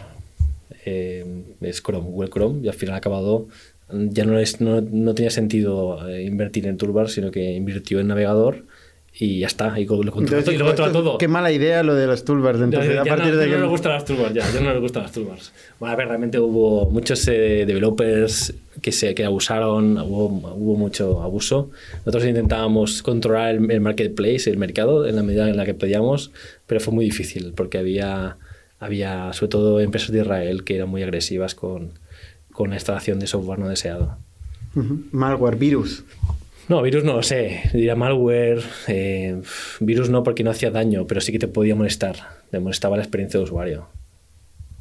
[0.86, 1.26] Eh,
[1.62, 3.48] es Chrome Google Chrome y al final ha acabado
[3.92, 8.08] ya no, es, no, no tenía sentido eh, invertir en toolbar sino que invirtió en
[8.08, 8.66] navegador
[9.14, 12.08] y ya está y lo controla, Entonces, y lo todo Qué mala idea lo de
[12.08, 12.60] las toolbars.
[12.60, 13.58] ya, Entonces, ya a partir no, de ya que...
[13.58, 15.52] no le gustan las toolbars, ya, ya no le gustan las toolbars.
[15.80, 21.22] Bueno, a ver, realmente hubo muchos eh, developers que se que abusaron, hubo, hubo mucho
[21.22, 21.72] abuso.
[22.06, 26.32] Nosotros intentábamos controlar el, el marketplace, el mercado, en la medida en la que podíamos,
[26.66, 28.38] pero fue muy difícil porque había,
[28.80, 31.92] había sobre todo empresas de Israel que eran muy agresivas con,
[32.54, 34.18] con la instalación de software no deseado.
[34.74, 35.02] Ujú.
[35.12, 36.04] Malware, virus.
[36.72, 37.62] No, virus no lo sé.
[37.74, 38.62] Diría malware.
[38.88, 39.42] eh,
[39.82, 42.16] virus no porque no hacía daño, pero sí que te podía molestar.
[42.50, 43.88] Te molestaba la experiencia de usuario.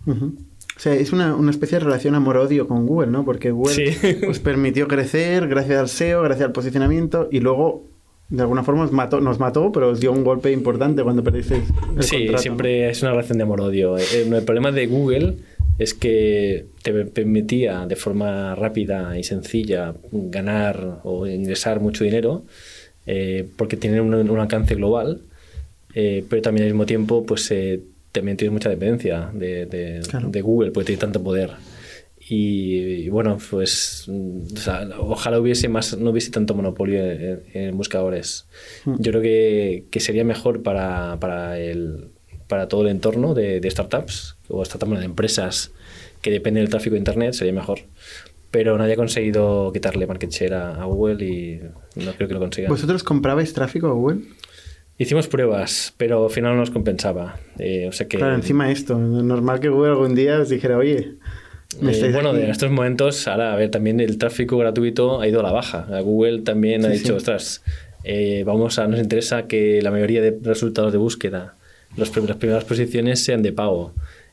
[0.06, 3.24] O sea, es una, una especie de relación amor-odio con Google, ¿no?
[3.24, 4.24] Porque Google Sí.
[4.28, 7.84] os permitió crecer gracias al SEO, gracias al posicionamiento y luego,
[8.30, 11.64] de alguna forma, os mató, nos mató, pero os dio un golpe importante cuando perdisteis
[11.96, 12.38] el Sí, contrato, ¿no?
[12.38, 13.98] siempre es una relación de amor-odio.
[13.98, 15.36] Eh, El problema de Google
[15.80, 22.44] es que te permitía de forma rápida y sencilla ganar o ingresar mucho dinero
[23.06, 25.22] eh, porque tienen un, un alcance global,
[25.94, 27.80] eh, pero también al mismo tiempo pues eh,
[28.12, 30.28] también tienes mucha dependencia de, de- Claro.
[30.28, 31.50] de Google porque tiene tanto poder.
[32.32, 37.40] Y, y bueno, pues mm, o sea, ojalá hubiese más, no hubiese tanto monopolio en,
[37.54, 38.46] en buscadores.
[38.86, 42.10] Yo creo que, que sería mejor para, para, el,
[42.50, 45.72] para todo el entorno de, de startups o startups de empresas
[46.20, 47.78] que dependen del tráfico de Internet, sería mejor.
[48.50, 51.60] Pero nadie ha conseguido quitarle market share a, a Google y
[51.96, 52.68] no creo que lo consigan.
[52.70, 54.20] ¿Vosotros comprabais tráfico a Google?
[54.98, 57.38] Hicimos pruebas, pero al final no nos compensaba.
[57.58, 58.98] Eh, o sea que, Claro, encima esto.
[58.98, 61.14] Normal que Google algún día os dijera, oye,
[61.80, 62.42] Eh, bueno, aquí".
[62.42, 65.86] en estos momentos, ahora, a ver, también el tráfico gratuito ha ido a la baja.
[66.02, 67.16] Google también ha Sí, dicho, sí.
[67.16, 67.62] ostras,
[68.04, 71.54] eh, vamos a, nos interesa que la mayoría de resultados de búsqueda,
[71.96, 73.92] los las primeras posiciones sean de pago.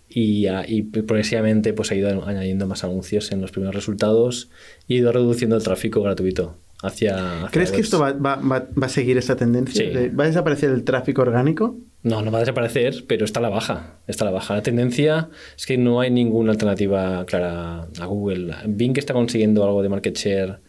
[0.10, 0.48] Y,
[0.84, 4.50] progresivamente pues, ha ido añadiendo más anuncios en los primeros resultados
[4.88, 7.40] y ha ido reduciendo el tráfico gratuito hacia...
[7.40, 9.84] hacia ¿Crees que esto va, va- va- va a seguir esta tendencia?
[9.86, 10.10] Sí.
[10.10, 11.76] ¿Va a desaparecer el tráfico orgánico?
[12.04, 13.98] No, no va a desaparecer, pero está a la baja.
[14.08, 14.56] Está a la baja.
[14.56, 18.54] La tendencia es que no hay ninguna alternativa clara a Google.
[18.66, 20.60] Bing está consiguiendo algo de market share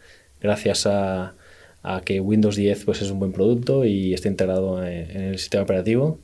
[0.41, 1.35] gracias a,
[1.81, 5.37] a que Windows 10 pues, es un buen producto y está integrado en, en el
[5.39, 6.19] sistema operativo,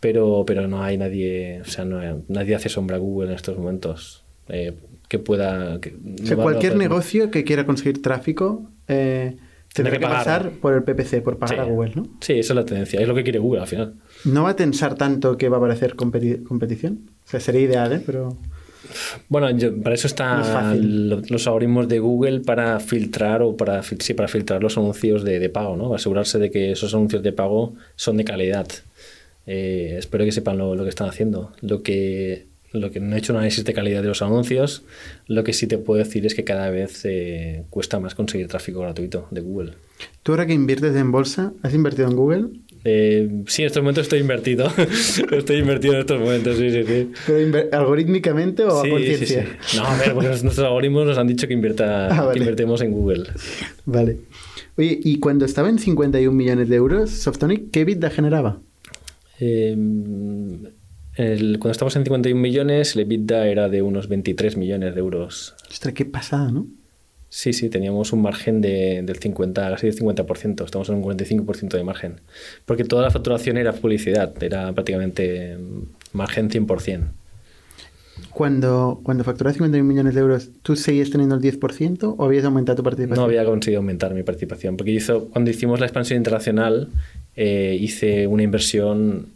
[0.00, 3.34] pero, pero no hay nadie, o sea, no hay- nadie hace sombra a Google en
[3.34, 4.72] estos momentos eh,
[5.08, 5.80] que pueda...
[5.80, 5.90] que-
[6.22, 9.36] O sea, no va- cualquier negocio que quiera conseguir tráfico eh,
[9.74, 11.60] tendrá que pasar por el PPC, por pagar Sí.
[11.60, 12.02] a Google, ¿no?
[12.20, 13.00] Sí, esa es la tendencia.
[13.00, 13.94] Es lo que quiere Google al final.
[14.24, 17.10] ¿No va a tensar tanto que va a aparecer competi- competición?
[17.26, 18.02] O sea, sería ideal, ¿eh?
[18.04, 18.36] Pero...
[19.28, 23.82] Bueno, yo- para eso No es están los algoritmos de Google para filtrar o para,
[23.82, 25.94] sí, para filtrar los anuncios de, de pago, ¿no?
[25.94, 28.66] Asegurarse de que esos anuncios de pago son de calidad.
[29.50, 31.52] Eh, espero que sepan lo, lo que están haciendo.
[31.62, 34.82] Lo que, lo que no he hecho un análisis de calidad de los anuncios,
[35.26, 38.80] lo que sí te puedo decir es que cada vez eh, cuesta más conseguir tráfico
[38.80, 39.72] gratuito de Google.
[40.22, 42.44] ¿Tú ahora que inviertes en bolsa, has invertido en Google?
[42.84, 44.70] Eh, sí, en estos momentos estoy invertido.
[45.32, 47.10] estoy invertido en estos momentos, sí, sí, sí.
[47.26, 49.42] ¿Pero algorítmicamente o Sí, a conciencia?
[49.44, 49.76] sí, sí.
[49.78, 52.34] No, a ver, porque nuestros algoritmos nos han dicho que, invierta, Ah, vale.
[52.34, 53.24] que invertemos en Google.
[53.86, 54.18] Vale.
[54.76, 58.60] Oye, y cuando estaba en 51 millones de euros, Softonic, ¿qué EBITDA generaba?
[59.40, 59.72] Eh,
[61.16, 65.54] el- cuando estamos en 51 millones, el EBITDA era de unos 23 millones de euros.
[65.70, 66.66] Ostras, qué pasada, ¿no?
[67.30, 71.76] Sí, sí, teníamos un margen de, del 50, casi del 50%, estamos en un 45%
[71.76, 72.20] de margen.
[72.64, 75.58] Porque toda la facturación era publicidad, era prácticamente
[76.12, 77.00] margen 100%.
[78.30, 82.76] Cuando, cuando facturas 51 millones de euros, ¿tú seguías teniendo el 10% o habías aumentado
[82.76, 83.20] tu participación?
[83.20, 86.88] No había conseguido aumentar mi participación, porque hizo, cuando hicimos la expansión internacional,
[87.40, 89.28] eh, hice una inversión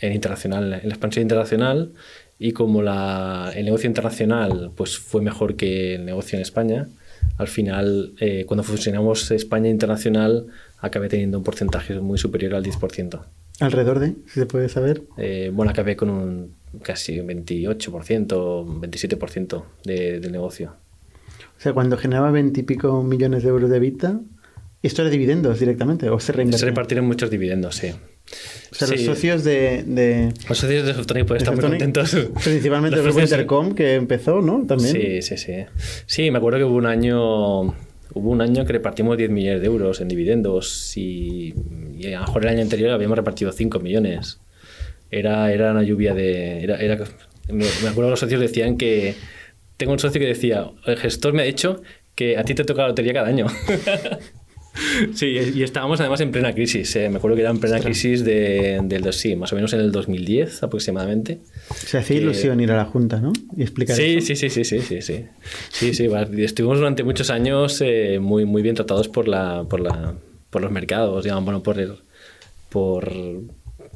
[0.00, 1.92] en internacional, en la expansión internacional,
[2.38, 6.88] y como la, el negocio internacional pues, fue mejor que el negocio en España,
[7.36, 10.46] al final, eh, cuando fusionamos España internacional,
[10.78, 13.20] acabé teniendo un porcentaje muy superior al 10%.
[13.60, 14.14] ¿Alrededor de?
[14.26, 15.02] Si se puede saber.
[15.18, 20.76] Eh, bueno, acabé con un casi un 28%, 27% de, del negocio.
[21.58, 24.18] O sea, cuando generaba 20 y pico millones de euros de vida,
[24.82, 26.58] ¿esto era dividendos directamente o se reinvertía?
[26.60, 27.88] Se repartieron muchos dividendos, sí.
[28.70, 29.82] O sea, los socios de...
[29.84, 32.16] de Los socios de Softonic pueden estar muy contentos.
[32.44, 34.64] Principalmente Los socios- Intercom que empezó, ¿no?
[34.66, 34.92] También.
[34.92, 35.52] Sí, sí, sí.
[36.06, 39.66] Sí, me acuerdo que hubo un año, hubo un año que repartimos 10 millones de
[39.66, 41.54] euros en dividendos y,
[41.98, 44.38] y a lo mejor el año anterior habíamos repartido 5 millones.
[45.10, 46.62] Era, era una lluvia de...
[46.62, 46.96] Era, era-
[47.48, 49.16] me, me acuerdo que los socios decían que...
[49.76, 51.82] Tengo un socio que decía, el gestor me ha dicho
[52.14, 53.46] que a ti te toca la lotería cada año.
[55.14, 56.94] Sí, y estábamos además en plena crisis.
[56.96, 57.08] eh.
[57.08, 59.90] Me acuerdo que era en plena crisis de, del sí, más o menos en el
[59.92, 61.40] 2010 aproximadamente.
[61.74, 63.32] Se hacía Que- ilusión ir a la Junta, ¿no?
[63.56, 64.26] Y explicar Sí, eso.
[64.28, 65.24] sí, sí, sí, sí, sí, sí.
[65.70, 70.14] Sí, sí, estuvimos durante muchos años eh, muy, muy bien tratados por la, por la,
[70.50, 71.94] por los mercados, digamos, bueno, por el,
[72.68, 73.12] por,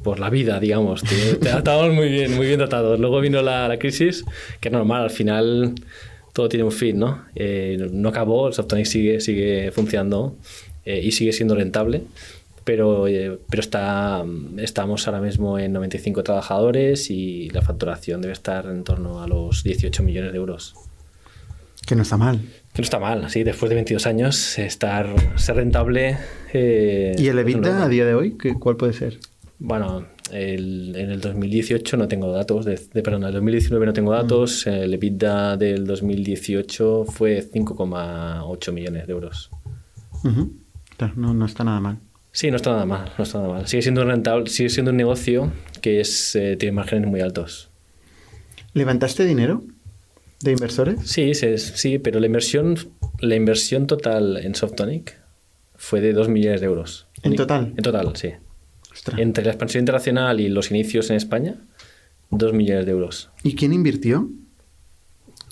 [0.03, 1.03] por la vida, digamos.
[1.03, 1.49] tío.
[1.57, 2.99] Estábamos muy bien, muy bien tratados.
[2.99, 4.23] Luego vino la, la crisis,
[4.59, 5.73] que es normal, al final
[6.33, 7.23] todo tiene un fin, ¿no?
[7.33, 10.35] Eh, no acabó, el Softonic sigue, sigue funcionando
[10.85, 12.03] eh, y sigue siendo rentable.
[12.63, 14.25] Pero, eh, pero está,
[14.57, 19.63] estamos ahora mismo en 95 trabajadores y la facturación debe estar en torno a los
[19.63, 20.73] 18 millones de euros.
[21.85, 22.39] Que no está mal.
[22.73, 26.17] Que no está mal, sí, después de 22 años, estar, ser rentable.
[26.53, 28.35] eh, ¿Y el EBITDA a día de hoy?
[28.41, 29.19] ¿qué- ¿Cuál puede ser?
[29.59, 33.93] Bueno, el- en el 2018 no tengo datos, de, de- perdón, en el 2019 no
[33.93, 39.51] tengo datos, el EBITDA del 2018 fue 5,8 millones de euros.
[40.23, 40.31] Ujú.
[40.33, 40.64] Claro,
[41.15, 41.99] no, no está nada mal.
[42.31, 43.67] Sí, no está nada mal, no está nada mal.
[43.67, 47.69] Sigue siendo rentable, sigue siendo un negocio que es, eh, tiene márgenes muy altos.
[48.73, 49.63] ¿Levantaste dinero
[50.41, 50.99] de inversores?
[51.09, 52.77] Sí, sí, sí, pero la inversión,
[53.19, 55.17] la inversión total en Softonic
[55.75, 57.07] fue de 2 millones de euros.
[57.23, 57.73] ¿En total?
[57.77, 58.33] En total, sí.
[58.91, 59.19] Ostras.
[59.19, 61.55] Entre la expansión internacional y los inicios en España,
[62.31, 63.29] 2 millones de euros.
[63.43, 64.29] ¿Y quién invirtió?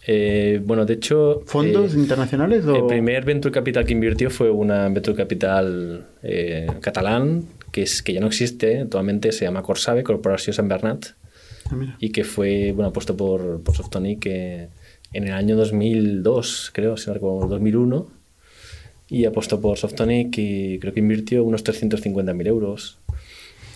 [0.06, 1.44] Eh, bueno, de hecho...
[1.46, 2.76] ¿Fondos eh, internacionales o...?
[2.76, 8.14] El primer Venture Capital que invirtió fue una Venture Capital eh, catalán, que, es, que
[8.14, 11.06] ya no existe, actualmente se llama Corsabe, Corporació Sant Bernat,
[11.72, 14.70] Ah, y que fue bueno, puesto por, por Softonic eh,
[15.14, 18.08] en el año 2002, creo, si no recuerdo, 2001,
[19.10, 22.98] y apostó por Softonic y creo que invirtió unos 350.000 euros.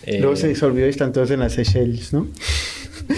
[0.04, 2.28] Eh, Luego se disolvió y están todos en las Seychelles, ¿no?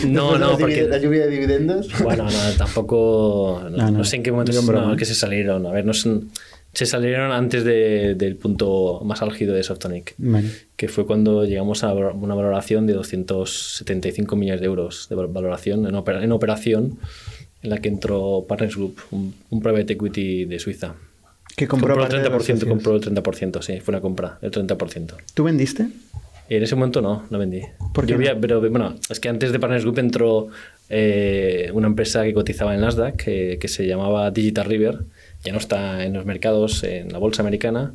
[0.07, 0.87] No, no, porque...
[0.88, 1.88] La lluvia de dividendos.
[2.03, 3.61] Bueno, no, tampoco.
[3.64, 5.66] No, No, no, no sé en qué momento no, que se salieron.
[5.66, 6.31] A ver, no son-
[6.72, 10.48] se salieron antes de- del punto más álgido de Softonic, Vale.
[10.76, 15.85] que fue cuando llegamos a una valoración de 275 millones de euros de val- valoración
[15.87, 16.98] en, opera- en operación
[17.62, 20.94] en la que entró Partners Group, un, un private equity de Suiza.
[21.57, 22.68] Que compró, Compró, parte el de los 30%, socios.
[22.68, 25.14] compró el 30%, sí, fue una compra, el 30%.
[25.35, 25.88] ¿Tú vendiste?
[26.57, 27.63] En ese momento no, no vendí.
[27.95, 28.23] ¿Por qué Yo no?
[28.29, 30.49] había- pero bueno, es que antes de Partners Group entró
[30.89, 34.99] eh, una empresa que cotizaba en Nasdaq que, que se llamaba Digital River.
[35.45, 37.95] Ya no está en los mercados, en la bolsa americana.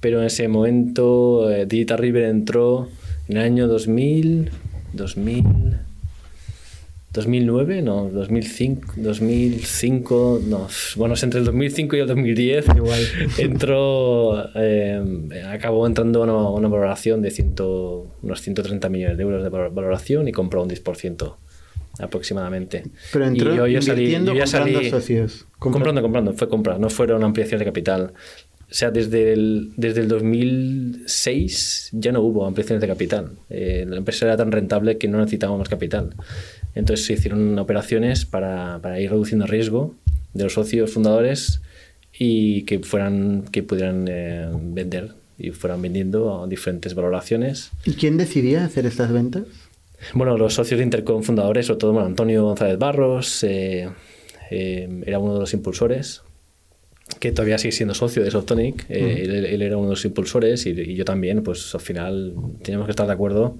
[0.00, 2.88] Pero en ese momento eh, Digital River entró
[3.28, 4.50] en el año 2000,
[4.92, 5.44] 2000,
[7.18, 12.66] 2009, no, 2005, 2005, no, bueno, es entre el 2005 y el 2010.
[12.76, 13.00] Igual.
[13.38, 15.02] Entró, eh,
[15.50, 20.28] acabó entrando una, una valoración de ciento, unos 130 millones de euros de val- valoración
[20.28, 21.34] y compró un 10%
[22.00, 22.84] aproximadamente.
[23.12, 25.46] Pero entró y yo, yo salí, yo ya comprando salí- socios.
[25.58, 28.12] Compra- Comprando, comprando, fue compra, no fueron ampliaciones de capital.
[28.70, 33.30] O sea, desde el, desde el 2006 ya no hubo ampliaciones de capital.
[33.48, 36.10] Eh, la empresa era tan rentable que no necesitaba más capital.
[36.78, 39.96] Entonces se hicieron operaciones para, para ir reduciendo el riesgo
[40.32, 41.60] de los socios fundadores
[42.16, 47.72] y que fueran que pudieran eh, vender y fueran vendiendo a diferentes valoraciones.
[47.84, 49.42] ¿Y quién decidía hacer estas ventas?
[50.14, 53.88] Bueno, los socios de Intercom fundadores, sobre todo bueno, Antonio González Barros, eh,
[54.52, 56.22] eh, era uno de los impulsores,
[57.18, 58.86] que todavía sigue siendo socio de Softonic.
[58.88, 62.34] eh, él, él era uno de los impulsores y, y yo también, pues al final
[62.62, 63.58] teníamos que estar de acuerdo.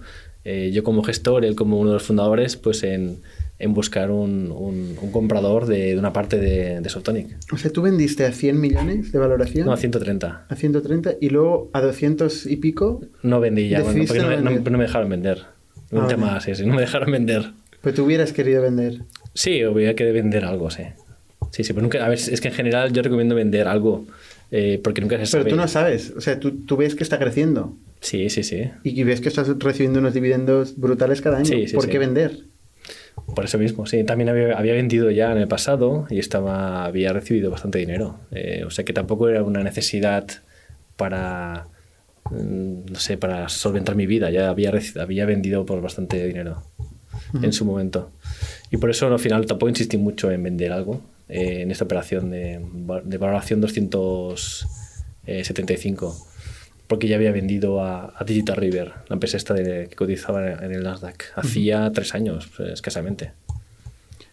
[0.51, 3.19] Eh, yo como gestor, él como uno de los fundadores, pues en,
[3.59, 7.37] en buscar un, un- un comprador de, de una parte de, de Softonic.
[7.53, 9.67] O sea, tú vendiste a 100 millones de valoración.
[9.67, 10.47] No, a 130.
[10.49, 13.01] a 130 y luego a 200 y pico.
[13.23, 15.43] No vendí ya, bueno, porque no me, no me dejaron vender.
[15.91, 17.53] Un Ah, tema así, sí, no me dejaron vender.
[17.83, 19.03] Pues tú hubieras querido vender.
[19.35, 20.83] Sí, hubiera que vender algo, sí.
[21.51, 24.05] Sí, sí, pero nunca, a ver, es que en general yo recomiendo vender algo,
[24.51, 25.51] eh, porque nunca se Pero sabe.
[25.51, 26.13] tú no sabes.
[26.17, 27.75] O sea, tú, tú ves que está creciendo.
[28.01, 28.71] Sí, sí, sí.
[28.85, 31.47] Y ves que estás recibiendo unos dividendos brutales cada año.
[31.47, 31.91] Sí, sí, ¿Por sí.
[31.91, 32.45] qué vender?
[33.35, 34.05] Por eso mismo, sí.
[34.05, 38.21] También había, había vendido ya en el pasado y estaba, había recibido bastante dinero.
[38.31, 40.27] Eh, o sea que tampoco era una necesidad
[40.97, 41.67] para,
[42.31, 44.31] mm, no sé, para solventar mi vida.
[44.31, 46.63] Ya había, había vendido por bastante dinero
[47.43, 48.13] en su momento.
[48.71, 52.31] Y por eso al final tampoco insistí mucho en vender algo eh, en esta operación
[52.31, 52.61] de,
[53.05, 56.28] de valoración 275.
[56.89, 60.73] Porque ya había vendido a, a Digital River, la empresa esta de- que cotizaba en
[60.73, 63.33] el Nasdaq, hacía tres años, pues, escasamente.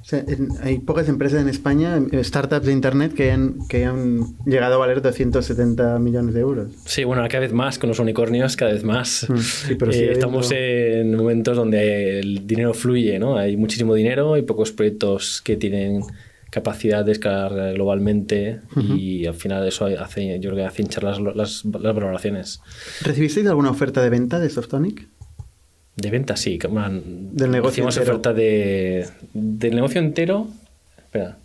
[0.01, 3.85] O sea, en- hay pocas empresas en España, eh, startups de Internet, que han, que
[3.85, 6.71] han llegado a valer 270 millones de euros.
[6.85, 9.25] Sí, bueno, cada vez más con los unicornios, cada vez más.
[9.27, 13.35] Mm, sí, pero Eh, estamos en momentos donde el dinero fluye, ¿no?
[13.37, 16.01] Hay muchísimo dinero y pocos proyectos que tienen
[16.55, 18.61] capacidad de escalar globalmente
[18.97, 22.61] y al final eso hace, yo creo que hace hinchar las, las, las valoraciones.
[23.01, 25.05] ¿Recibisteis alguna oferta de venta de Softonic?
[25.97, 26.57] De venta, sí.
[26.57, 28.13] Del negocio hacíamos entero.
[28.15, 30.47] oferta de, del negocio entero.
[30.97, 31.37] Espera.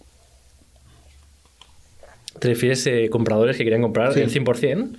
[2.39, 4.21] ¿Te refieres a compradores que querían comprar Sí.
[4.21, 4.97] el 100%?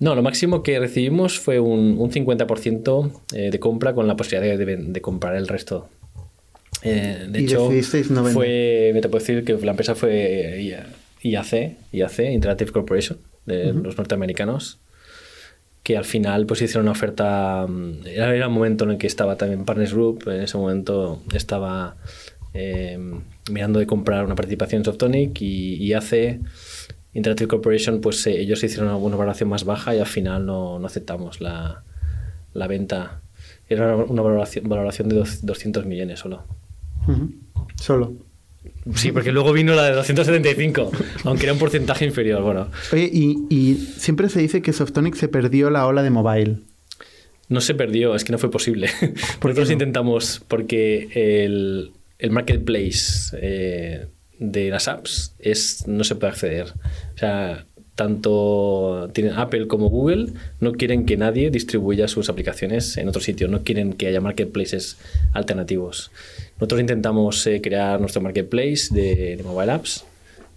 [0.00, 4.56] No, lo máximo que recibimos fue un, un 50% eh, de compra con la posibilidad
[4.58, 5.88] de, de- de comprar el resto.
[6.82, 7.68] Eh, de Y hecho,
[8.10, 10.86] no fue, me te puedo decir que la empresa fue IA-
[11.22, 14.78] IAC, IAC Interactive Corporation, de los norteamericanos,
[15.82, 19.06] que al final pues hicieron una oferta, mm, era, era el momento en el que
[19.06, 21.96] estaba también Partners Group, en ese momento estaba
[22.54, 22.98] eh,
[23.50, 26.40] mirando de comprar una participación en Softonic y IAC
[27.14, 30.86] Interactive Corporation, pues eh, ellos hicieron una valoración más baja y al final no, no
[30.86, 31.82] aceptamos la,
[32.52, 33.22] la venta.
[33.68, 36.44] Era una, valoración, valoración de dos- 200 millones solo.
[37.80, 38.12] Solo.
[38.94, 40.90] Sí, porque luego vino la de 275,
[41.24, 42.42] aunque era un porcentaje inferior.
[42.42, 46.58] Bueno, Oye, y, y siempre se dice que Softonic se perdió la ola de mobile.
[47.48, 48.88] no se perdió, es que no fue posible.
[49.40, 49.72] ¿Por Nosotros no?
[49.72, 51.08] intentamos, porque
[51.44, 54.06] el, el marketplace eh,
[54.38, 56.66] de las apps es, no se puede acceder.
[57.14, 60.28] O sea, tanto tienen Apple como Google
[60.60, 64.98] no quieren que nadie distribuya sus aplicaciones en otro sitio, no quieren que haya marketplaces
[65.32, 66.12] alternativos.
[66.58, 70.04] Nosotros intentamos eh, crear nuestro marketplace de, de mobile apps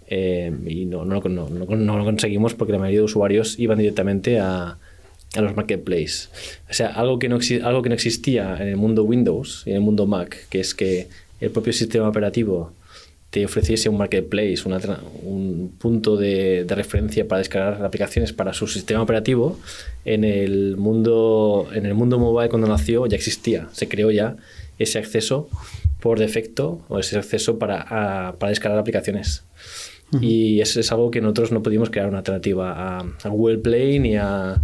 [0.08, 4.38] eh, y no, no, no- no- lo conseguimos porque la mayoría de usuarios iban directamente
[4.40, 4.76] a,
[5.34, 6.28] a los marketplaces.
[6.68, 9.76] O sea, algo que, no algo que no existía en el mundo Windows y en
[9.76, 11.06] el mundo Mac, que es que
[11.40, 12.72] el propio sistema operativo
[13.30, 14.78] te ofreciese un marketplace, una
[15.22, 19.58] un punto de, de referencia para descargar aplicaciones para su sistema operativo,
[20.04, 24.36] en el mundo en el mundo mobile cuando nació ya existía, se creó ya
[24.78, 25.48] ese acceso
[26.02, 29.44] por defecto o ese acceso para, a- para descargar aplicaciones.
[30.20, 33.98] Y eso es algo que nosotros no pudimos crear una alternativa a, a Google Play
[33.98, 34.60] ni a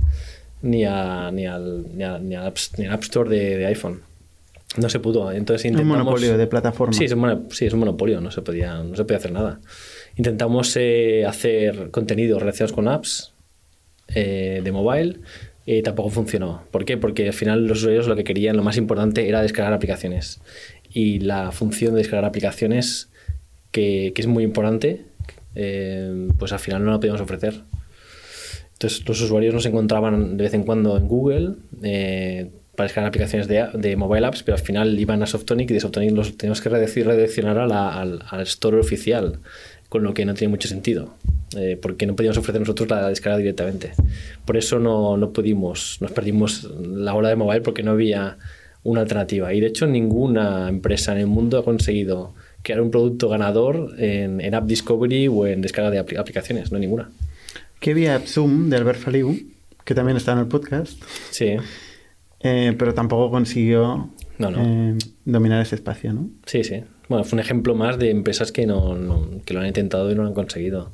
[0.60, 3.64] ni a ni al, ni a- ni al App, ni al App Store de, de
[3.66, 4.02] iPhone.
[4.76, 5.32] No se pudo.
[5.32, 6.04] Entonces Un intentamos...
[6.04, 6.92] monopolio de plataforma.
[6.92, 9.60] Sí, es un, sí, es un monopolio, no se podía, no se podía hacer nada.
[10.16, 13.32] Intentamos eh, hacer contenidos relacionados con apps
[14.08, 15.20] eh, de mobile
[15.64, 16.64] y tampoco funcionó.
[16.70, 16.96] ¿Por qué?
[16.98, 20.40] Porque al final los usuarios lo que querían, lo más importante, era descargar aplicaciones.
[20.90, 23.08] Y la función de descargar aplicaciones,
[23.72, 25.04] que, que es muy importante,
[25.54, 27.60] eh, pues al final no la podíamos ofrecer.
[28.74, 33.48] Entonces los usuarios nos encontraban de vez en cuando en Google eh, para descargar aplicaciones
[33.48, 36.60] de, de mobile apps, pero al final iban a Softonic y de Softonic los teníamos
[36.60, 39.40] que redireccionar a la- al, al store oficial,
[39.88, 41.14] con lo que no tiene mucho sentido,
[41.56, 43.92] eh, porque no podíamos ofrecer nosotros la descarga directamente.
[44.44, 48.38] Por eso no, no pudimos, nos perdimos la ola de mobile porque no había
[48.90, 49.52] una alternativa.
[49.54, 54.40] Y de hecho ninguna empresa en el mundo ha conseguido crear un producto ganador en,
[54.40, 57.10] en App Discovery o en descarga de apli- aplicaciones, no ninguna.
[57.80, 59.38] Que había AppZoom de Albert Faliu,
[59.84, 61.54] que también está en el podcast, Sí.
[62.40, 64.58] eh, pero tampoco consiguió No, no.
[64.60, 66.28] eh, dominar ese espacio, ¿no?
[66.46, 66.82] Sí, sí.
[67.08, 70.14] Bueno, fue un ejemplo más de empresas que, no, no- que lo han intentado y
[70.14, 70.92] no lo han conseguido.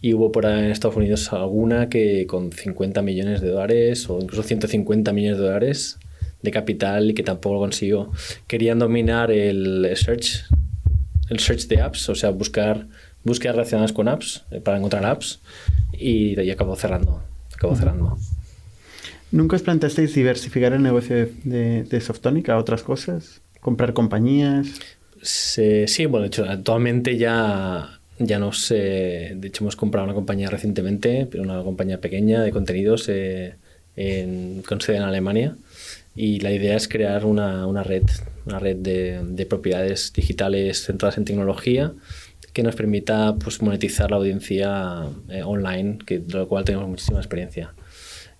[0.00, 4.20] Y hubo por ahí en Estados Unidos alguna que con 50 millones de dólares o
[4.20, 5.98] incluso 150 millones de dólares
[6.42, 8.10] de capital y que tampoco lo consiguió.
[8.46, 10.44] Querían dominar el search,
[11.30, 12.86] el search de apps, o sea, buscar
[13.24, 15.40] búsquedas relacionadas con apps eh, para encontrar apps
[15.92, 17.22] y, y acabó cerrando.
[17.54, 18.18] Acabó cerrando.
[19.30, 23.42] ¿Nunca os planteasteis diversificar el negocio de, de, de Softonic a otras cosas?
[23.60, 24.68] ¿Comprar compañías?
[25.20, 29.32] sí, bueno, de hecho, actualmente ya, ya no sé.
[29.36, 33.56] De hecho, hemos comprado una compañía recientemente, pero una compañía pequeña de contenidos eh,
[33.96, 35.56] en, con sede en Alemania.
[36.20, 38.02] Y la idea es crear una, una red,
[38.44, 41.92] una red de, de, propiedades digitales centradas en tecnología
[42.52, 47.18] que nos permita pues, monetizar la audiencia eh, online, que, de lo cual tenemos muchísima
[47.20, 47.72] experiencia.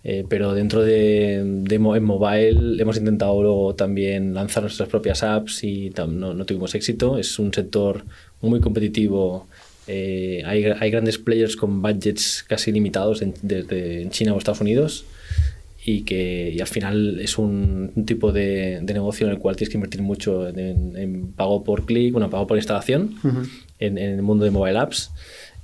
[0.02, 5.62] Eh, pero dentro de, de en mobile hemos intentado luego también lanzar nuestras propias apps
[5.62, 7.16] y no, no tuvimos éxito.
[7.16, 8.04] Es un sector
[8.40, 9.46] muy competitivo.
[9.86, 14.62] Eh, hay, hay, grandes players con budgets casi limitados en, desde en China o Estados
[14.62, 15.04] Unidos
[15.88, 19.56] y que y al final es un, un tipo de, de, negocio en el cual
[19.56, 23.48] tienes que invertir mucho en, en pago por clic, bueno, pago por instalación uh -huh.
[23.78, 25.10] en, en, el mundo de mobile apps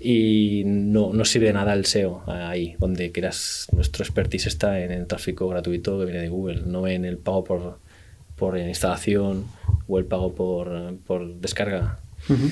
[0.00, 4.92] y no, no, sirve de nada el SEO ahí, donde quieras, nuestro expertise está en
[4.92, 7.78] el tráfico gratuito que viene de Google, no en el pago por,
[8.36, 9.44] por instalación
[9.86, 11.98] o el pago por, por descarga.
[12.30, 12.50] Uh -huh.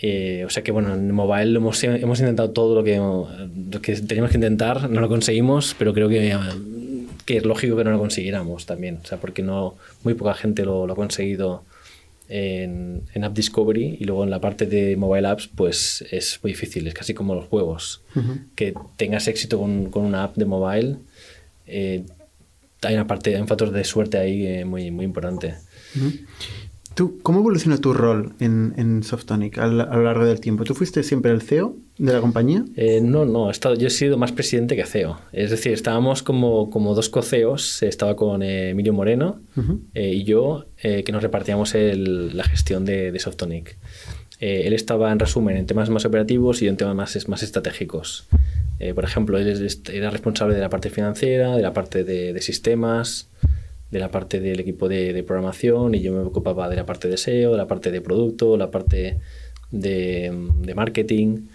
[0.00, 3.96] eh, o sea que bueno, en mobile hemos, hemos intentado todo lo que, lo que
[3.96, 6.32] teníamos que intentar, no lo conseguimos, pero creo que,
[7.24, 10.64] que es lógico que no lo consiguiéramos también, o sea, porque no, muy poca gente
[10.64, 11.64] lo, lo ha conseguido
[12.28, 16.52] en, en, App Discovery y luego en la parte de mobile apps pues es muy
[16.52, 18.02] difícil, es casi como los juegos.
[18.14, 18.38] Uh -huh.
[18.54, 20.96] Que tengas éxito con, con, una app de mobile,
[21.66, 22.04] eh,
[22.82, 25.56] hay una parte, hay un factor de suerte ahí eh, muy, muy importante.
[25.94, 26.26] Uh -huh.
[26.94, 30.64] ¿Tú, ¿Cómo evolucionó tu rol en, en Softonic a, a, lo largo del tiempo?
[30.64, 32.64] ¿Tú fuiste siempre el CEO de la compañía?
[32.76, 35.18] Eh, no, no, he estado, yo he sido más presidente que CEO.
[35.32, 39.80] Es decir, estábamos como, como dos co-CEOs, estaba con eh, Emilio Moreno uh -huh.
[39.94, 43.76] eh, y yo, que nos repartíamos el, la gestión de, de Softonic.
[44.40, 48.26] él estaba, en resumen, en temas más operativos y yo en temas más, más estratégicos.
[48.96, 53.28] por ejemplo, él era responsable de la parte financiera, de la parte de, de sistemas,
[53.92, 57.06] de la parte del equipo de, de, programación y yo me ocupaba de la parte
[57.08, 59.18] de SEO, de la parte de producto, la parte
[59.72, 61.48] de, de marketing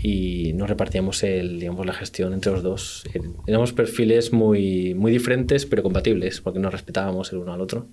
[0.00, 3.04] y nos repartíamos el, digamos, la gestión entre los dos.
[3.46, 7.88] Éramos perfiles muy, muy diferentes pero compatibles porque nos respetábamos el uno al otro.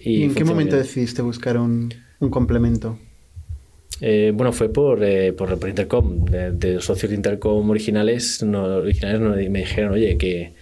[0.00, 0.86] ¿Y, ¿Y en qué momento bien.
[0.86, 2.98] decidiste buscar un, un complemento?
[4.00, 6.24] Eh, bueno, fue por, eh, por, por, Intercom.
[6.26, 10.54] De, de, los socios de Intercom originales, no, originales me dijeron, oye, que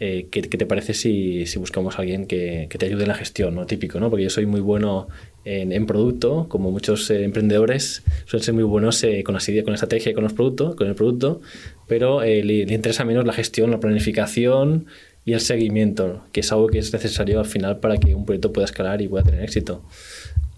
[0.00, 3.08] eh, ¿qué, ¿qué, te parece si, si, buscamos a alguien que, que, te ayude en
[3.08, 3.54] la gestión?
[3.54, 3.66] ¿no?
[3.66, 4.08] Típico, ¿no?
[4.08, 5.08] Porque yo soy muy bueno
[5.44, 9.72] en, en producto, como muchos eh, emprendedores suelen ser muy buenos eh, con, la, con
[9.72, 11.42] la estrategia y con, los productos, con el producto,
[11.86, 14.86] pero eh, le, le, interesa menos la gestión, la planificación
[15.24, 18.52] y el seguimiento, que es algo que es necesario al final para que un proyecto
[18.52, 19.84] pueda escalar y pueda tener éxito.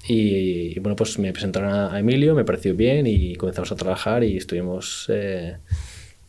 [0.09, 3.77] Y, y bueno, pues me presentaron a, a, Emilio, me pareció bien y comenzamos a
[3.77, 5.11] trabajar y estuvimos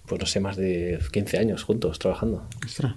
[0.05, 2.43] pues no sé, más de 15 años juntos trabajando.
[2.65, 2.95] Ostras.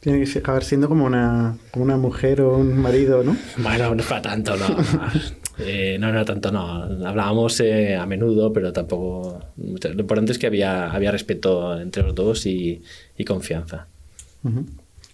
[0.00, 3.36] Tiene que acabar siendo como una, como una mujer o un marido, ¿no?
[3.56, 4.66] Bueno, no para tanto, no.
[5.58, 6.84] eh, no, no tanto, no.
[7.06, 9.40] Hablábamos eh, a menudo, pero tampoco...
[9.56, 12.80] Lo importante es que había, había respeto entre los dos y,
[13.16, 13.86] y confianza.
[14.44, 14.66] Uh -huh.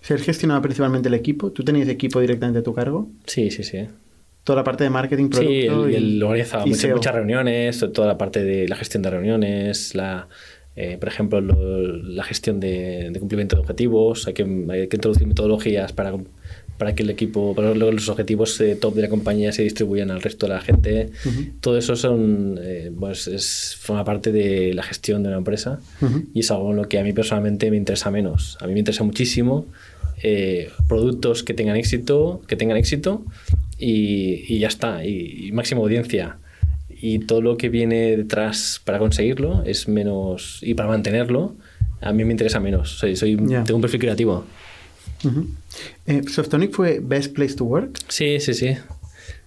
[0.02, 1.50] ¿Se gestionaba principalmente el equipo?
[1.50, 3.08] ¿Tú tenías equipo directamente a tu cargo?
[3.24, 3.86] Sí, sí, sí.
[4.44, 8.18] Toda la parte de marketing, producto Sí, él, él organizaba muchas, muchas reuniones, toda la
[8.18, 10.28] parte de la gestión de reuniones, la
[10.76, 14.96] eh, por ejemplo, lo, la gestión de, de, cumplimiento de objetivos, hay que, hay que
[14.96, 16.16] introducir metodologías para,
[16.78, 20.20] para que el equipo, para los objetivos eh, top de la compañía se distribuyan al
[20.20, 21.10] resto de la gente.
[21.24, 21.52] Uh -huh.
[21.60, 26.06] Todo eso son, eh, pues es, forma parte de la gestión de una empresa uh
[26.06, 26.26] -huh.
[26.34, 28.58] y es algo en lo que a mí personalmente me interesa menos.
[28.60, 29.66] A mí me interesa muchísimo
[30.88, 33.26] productos que tengan éxito, que tengan éxito
[33.78, 36.38] y, y ya está, y, y máxima audiencia
[37.06, 41.54] y todo lo que viene detrás para conseguirlo es menos y para mantenerlo
[42.00, 42.98] a mí me interesa menos.
[42.98, 43.62] Soy, soy yeah.
[43.62, 44.44] tengo un perfil creativo.
[45.22, 45.46] Uh -huh.
[46.06, 47.98] eh, Softonic fue best place to work.
[48.08, 48.76] Sí sí sí.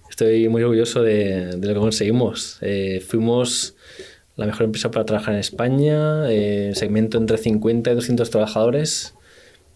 [0.08, 2.58] Estoy muy orgulloso de, de lo que conseguimos.
[2.60, 3.74] Eh, fuimos
[4.36, 9.14] la mejor empresa para trabajar en España eh, segmento entre 50 y 200 trabajadores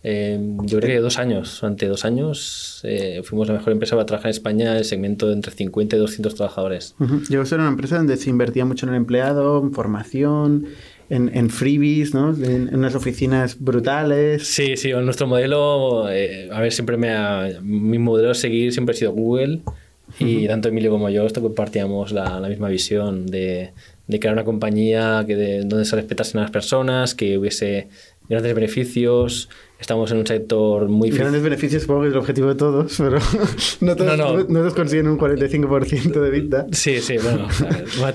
[0.04, 4.06] eh, yo creo que dos años, durante dos años, eh, fuimos la mejor empresa para
[4.06, 6.94] trabajar en España, el segmento de entre 50 y 200 trabajadores.
[6.98, 7.28] Uh -huh.
[7.28, 10.66] Llegó a ser una empresa donde se invertía mucho en el empleado, en formación,
[11.08, 12.34] en, en freebies, ¿no?
[12.34, 14.46] En, en, unas oficinas brutales.
[14.46, 18.94] Sí, sí, nuestro modelo, eh, a ver, siempre me ha, mi modelo a seguir siempre
[18.94, 19.60] ha sido Google
[20.18, 20.48] y uh -huh.
[20.48, 23.72] tanto Emilio como yo compartíamos la, la misma visión de,
[24.08, 27.88] de crear una compañía que de, donde se respetasen a las personas, que hubiese
[28.28, 29.48] grandes beneficios,
[29.82, 31.10] estamos en un sector muy...
[31.10, 33.18] Grandes beneficios supongo que es el objetivo de todos, pero
[33.80, 34.44] no todos, no, no.
[34.44, 36.66] no todos consiguen un 45% de vida.
[36.70, 37.48] Sí, sí, bueno,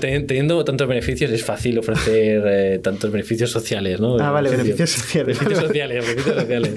[0.00, 4.18] teniendo tantos beneficios es fácil ofrecer eh, tantos beneficios sociales, ¿no?
[4.18, 5.38] Ah, vale, beneficios, sociales.
[5.38, 6.72] Beneficios sociales, beneficios sociales.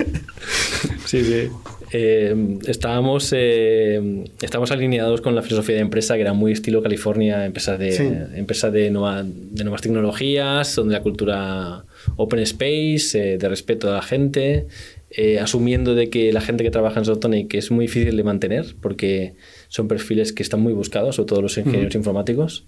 [1.06, 1.50] Sí, sí.
[1.94, 7.46] Eh, estábamos, eh, estábamos alineados con la filosofía de empresa que era muy estilo California,
[7.46, 11.86] empresa de, empresa de, de nuevas tecnologías, donde la cultura
[12.16, 14.68] open space, de respeto a la gente,
[15.42, 19.34] asumiendo de que la gente que trabaja en Softonic es muy difícil de mantener porque
[19.68, 22.66] son perfiles que están muy buscados, sobre todo los ingenieros informáticos.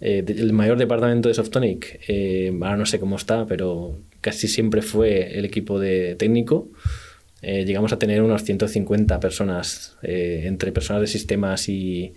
[0.00, 4.80] Eh, el mayor departamento de Softonic, eh, ahora no sé cómo está, pero casi siempre
[4.80, 6.70] fue el equipo de técnico.
[7.42, 12.14] Eh, llegamos a tener unas 150 personas, entre personas de sistemas y,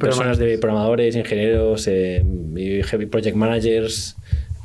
[0.00, 1.88] personas de programadores, ingenieros,
[3.10, 4.16] project managers,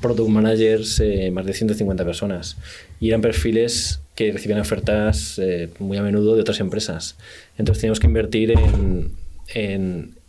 [0.01, 2.57] product managers, más de 150 personas.
[2.99, 5.39] Y eran perfiles que recibían ofertas
[5.79, 7.15] muy a menudo de otras empresas.
[7.57, 8.53] Entonces teníamos que invertir
[9.53, 10.19] en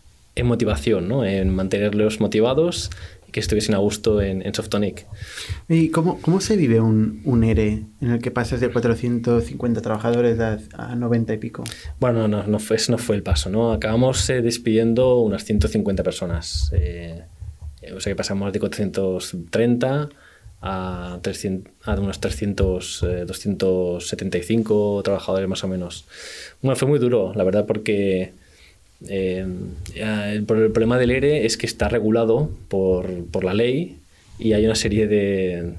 [0.40, 1.24] en motivación, ¿no?
[1.24, 2.90] en mantenerlos motivados
[3.28, 5.06] y que estuviesen a gusto en, en Softonic.
[5.68, 10.38] ¿Y cómo, cómo se vive un, un, ERE en el que pasas de 450 trabajadores
[10.40, 11.64] a, 90 y pico?
[11.98, 13.50] Bueno, no, no, fue, ese no fue el paso.
[13.50, 13.72] ¿no?
[13.72, 16.72] Acabamos eh, despidiendo unas 150 personas.
[17.95, 20.11] O sea que pasamos de 430
[20.62, 26.05] a, 300, a unos 300, 275 eh, trabajadores más o menos.
[26.61, 28.33] Bueno, fue muy duro, la verdad, porque
[29.09, 29.47] eh,
[29.95, 33.99] el, problema del ERE es que está regulado por, por la ley
[34.39, 35.72] y hay una serie de,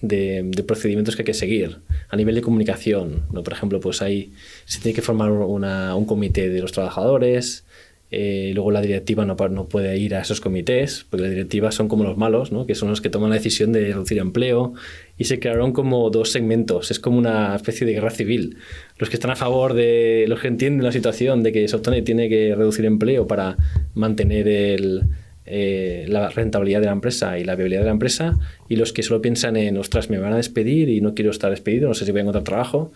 [0.00, 3.24] de, procedimientos que hay que seguir a nivel de comunicación.
[3.32, 3.42] ¿no?
[3.42, 4.32] Por ejemplo, pues ahí
[4.64, 7.64] se tiene que formar una, un comité de los trabajadores,
[8.12, 11.88] eh, luego la directiva no, no, puede ir a esos comités, porque las directivas son
[11.88, 12.66] como los malos, ¿no?
[12.66, 14.74] que son los que toman la decisión de reducir empleo,
[15.16, 18.56] y se crearon como dos segmentos, es como una especie de guerra civil.
[18.98, 22.28] Los que están a favor de, los que entienden la situación de que Softonic tiene
[22.28, 23.56] que reducir empleo para
[23.94, 25.04] mantener el,
[25.46, 28.38] eh, la rentabilidad de la empresa y la viabilidad de la empresa,
[28.68, 31.50] y los que solo piensan en, ostras, me van a despedir y no quiero estar
[31.50, 32.92] despedido, no sé si voy a encontrar trabajo,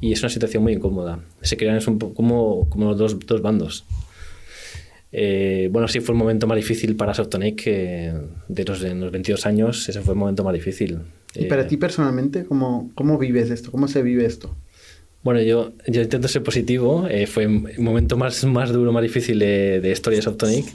[0.00, 1.20] y es una situación muy incómoda.
[1.40, 3.86] Se crean un como, como dos, dos bandos.
[5.10, 9.46] Eh, bueno, sí fue un momento más difícil para Softonic de los, en los 22
[9.46, 10.98] años, ese fue el momento más difícil.
[11.34, 13.70] ¿Y para eh, ti personalmente, cómo, cómo vives esto?
[13.70, 14.56] ¿Cómo se vive esto?
[15.22, 17.06] Bueno, yo, yo intento ser positivo.
[17.08, 20.66] Eh, fue el momento más, más duro, más difícil de, de historia de Softonic.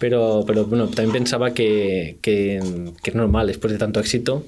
[0.00, 2.60] Pero, pero bueno, también pensaba que, que,
[3.02, 4.44] que, es normal, después de tanto éxito,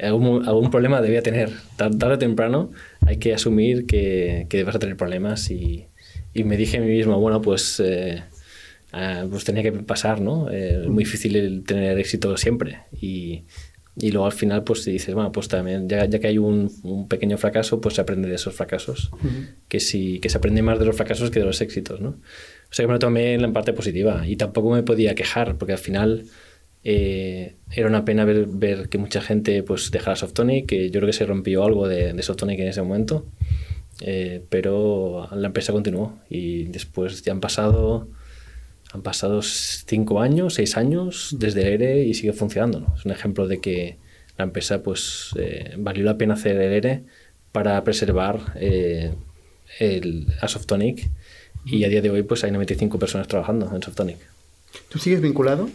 [0.00, 1.50] algún, algún problema debía tener.
[1.76, 2.70] Tarde o temprano
[3.04, 5.50] hay que asumir que, que vas a tener problemas.
[5.50, 5.88] Y,
[6.32, 7.82] y, me dije a mí mismo, bueno, pues
[8.96, 10.48] Ah, pues tenía que pasar, ¿no?
[10.50, 12.82] Eh, es muy difícil tener éxito siempre.
[12.92, 13.42] Y,
[13.96, 17.08] y luego al final pues dices, bueno, pues también, ya, ya que hay un, un,
[17.08, 19.10] pequeño fracaso, pues se aprende de esos fracasos.
[19.66, 22.10] que, si, que se aprende más de los fracasos que de los éxitos, ¿no?
[22.10, 25.56] O sea que me lo tomé en la parte positiva y tampoco me podía quejar
[25.58, 26.26] porque al final
[26.84, 31.06] eh, era una pena ver, ver, que mucha gente pues dejara Softonic, que yo creo
[31.06, 33.26] que se rompió algo de, de Softonic en ese momento,
[34.02, 38.08] eh, pero la empresa continuó y después ya han pasado
[38.94, 42.86] han pasado cinco años, seis años desde el ERE y sigue funcionando.
[42.96, 43.96] Es un ejemplo de que
[44.38, 47.02] la empresa pues eh, valió la pena hacer el ERE
[47.50, 49.12] para preservar eh,
[49.80, 51.10] el, a Softonic
[51.66, 54.18] y a día de hoy pues hay 95 personas trabajando en Softonic.
[54.88, 55.68] ¿Tú sigues vinculado?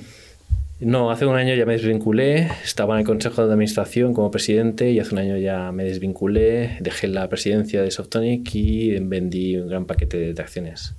[0.80, 4.92] No, hace un año ya me desvinculé, estaba en el consejo de administración como presidente
[4.92, 9.68] y hace un año ya me desvinculé, dejé la presidencia de Softonic y vendí un
[9.68, 10.96] gran paquete de acciones.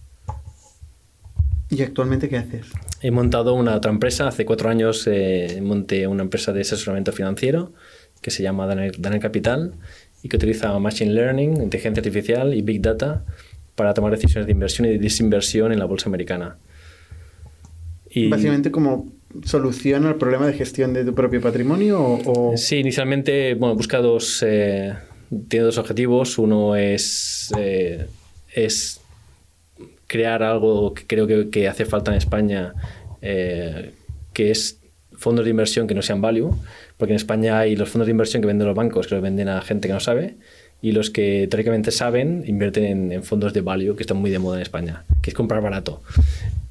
[1.71, 2.67] ¿Y actualmente qué haces?
[3.01, 4.27] He montado una otra empresa.
[4.27, 7.73] Hace cuatro años eh, monté una empresa de asesoramiento financiero
[8.21, 9.75] que se llama Danel, Capital
[10.23, 13.25] y que utiliza Machine Learning, inteligencia artificial y Big Data
[13.77, 16.59] para tomar decisiones de inversión y de desinversión en la bolsa americana.
[18.11, 19.09] Y Básicamente como
[19.45, 22.57] solución al problema de gestión de tu propio patrimonio o...
[22.57, 24.45] Sí, inicialmente, bueno, busca dos...
[24.47, 24.93] Eh,
[25.49, 26.39] tiene dos objetivos.
[26.39, 28.07] Uno es, eh,
[28.53, 29.00] es
[30.11, 32.75] crear algo que creo que, hace falta en España,
[33.23, 33.93] eh,
[34.33, 34.81] que es
[35.13, 36.53] fondos de inversión que no sean value,
[36.97, 39.49] porque en España hay los fondos de inversión que venden los bancos, que los venden
[39.49, 40.35] a gente que no sabe,
[40.83, 44.57] y los que teóricamente saben invierten en, fondos de value, que están muy de moda
[44.57, 46.03] en España, que es comprar barato.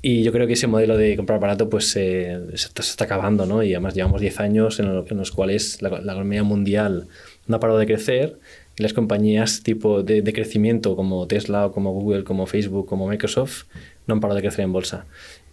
[0.01, 3.63] Y yo creo que ese modelo de comprar barato pues se, está, acabando, ¿no?
[3.63, 7.07] Y además llevamos 10 años en, los cuales la, la economía mundial
[7.47, 8.37] no ha parado de crecer
[8.79, 13.65] las compañías tipo de, crecimiento como Tesla, como Google, como Facebook, como Microsoft,
[14.07, 15.05] no han parado de crecer en bolsa.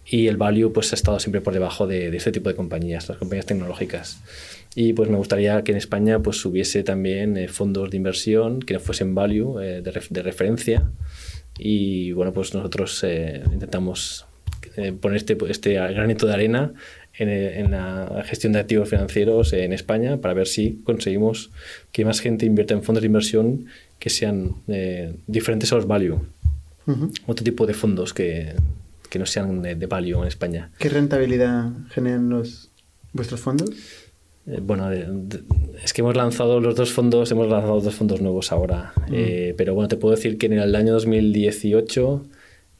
[0.05, 3.17] Y el value pues ha estado siempre por debajo de, este tipo de compañías, las
[3.17, 4.23] compañías tecnológicas.
[4.75, 8.73] Y pues me gustaría que en España pues hubiese también eh, fondos de inversión que
[8.73, 10.89] no fuesen value, eh, de, referencia.
[11.59, 14.25] Y bueno, pues nosotros eh, intentamos
[15.01, 16.73] poner este, este granito de arena
[17.17, 21.51] en, la gestión de activos financieros en España para ver si conseguimos
[21.91, 23.65] que más gente invierta en fondos de inversión
[23.99, 26.19] que sean eh, diferentes a los value.
[27.25, 28.53] Otro tipo de fondos que,
[29.09, 30.71] que no sean de, value en España.
[30.79, 32.69] ¿Qué rentabilidad generan los,
[33.11, 33.71] vuestros fondos?
[34.45, 38.93] Eh, bueno, es que hemos lanzado los dos fondos, hemos lanzado dos fondos nuevos ahora.
[39.11, 42.25] Eh, pero bueno, te puedo decir que en el año 2018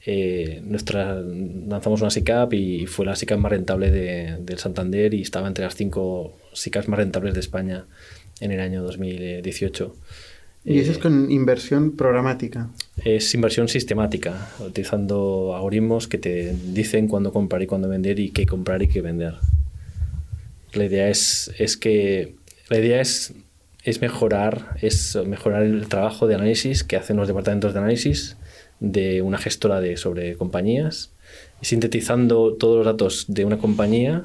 [0.06, 5.22] eh, nuestra, lanzamos una SICAP y fue la SICAP más rentable de, del Santander y
[5.22, 7.86] estaba entre las cinco SICAPs más rentables de España
[8.40, 9.94] en el año 2018.
[10.64, 12.68] ¿Y eso es con inversión programática?
[13.04, 18.44] Es inversión sistemática, utilizando algoritmos que te dicen cuándo comprar y cuándo vender y qué
[18.44, 19.34] comprar y qué vender.
[20.74, 22.34] La idea es, es que
[22.68, 23.32] la idea es,
[23.82, 28.36] es mejorar es mejorar el trabajo de análisis que hacen los departamentos de análisis
[28.80, 31.10] de una gestora de, sobre compañías
[31.60, 34.24] sintetizando todos los datos de una compañía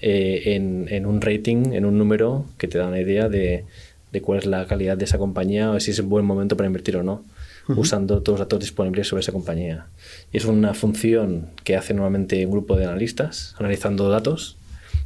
[0.00, 3.64] eh, en, en, un rating, en un número que te da una idea de,
[4.12, 6.66] de, cuál es la calidad de esa compañía o si es un buen momento para
[6.66, 7.24] invertir o no,
[7.68, 9.86] usando todos los datos disponibles sobre esa compañía.
[10.32, 14.58] Y es una función que hace normalmente un grupo de analistas, analizando datos,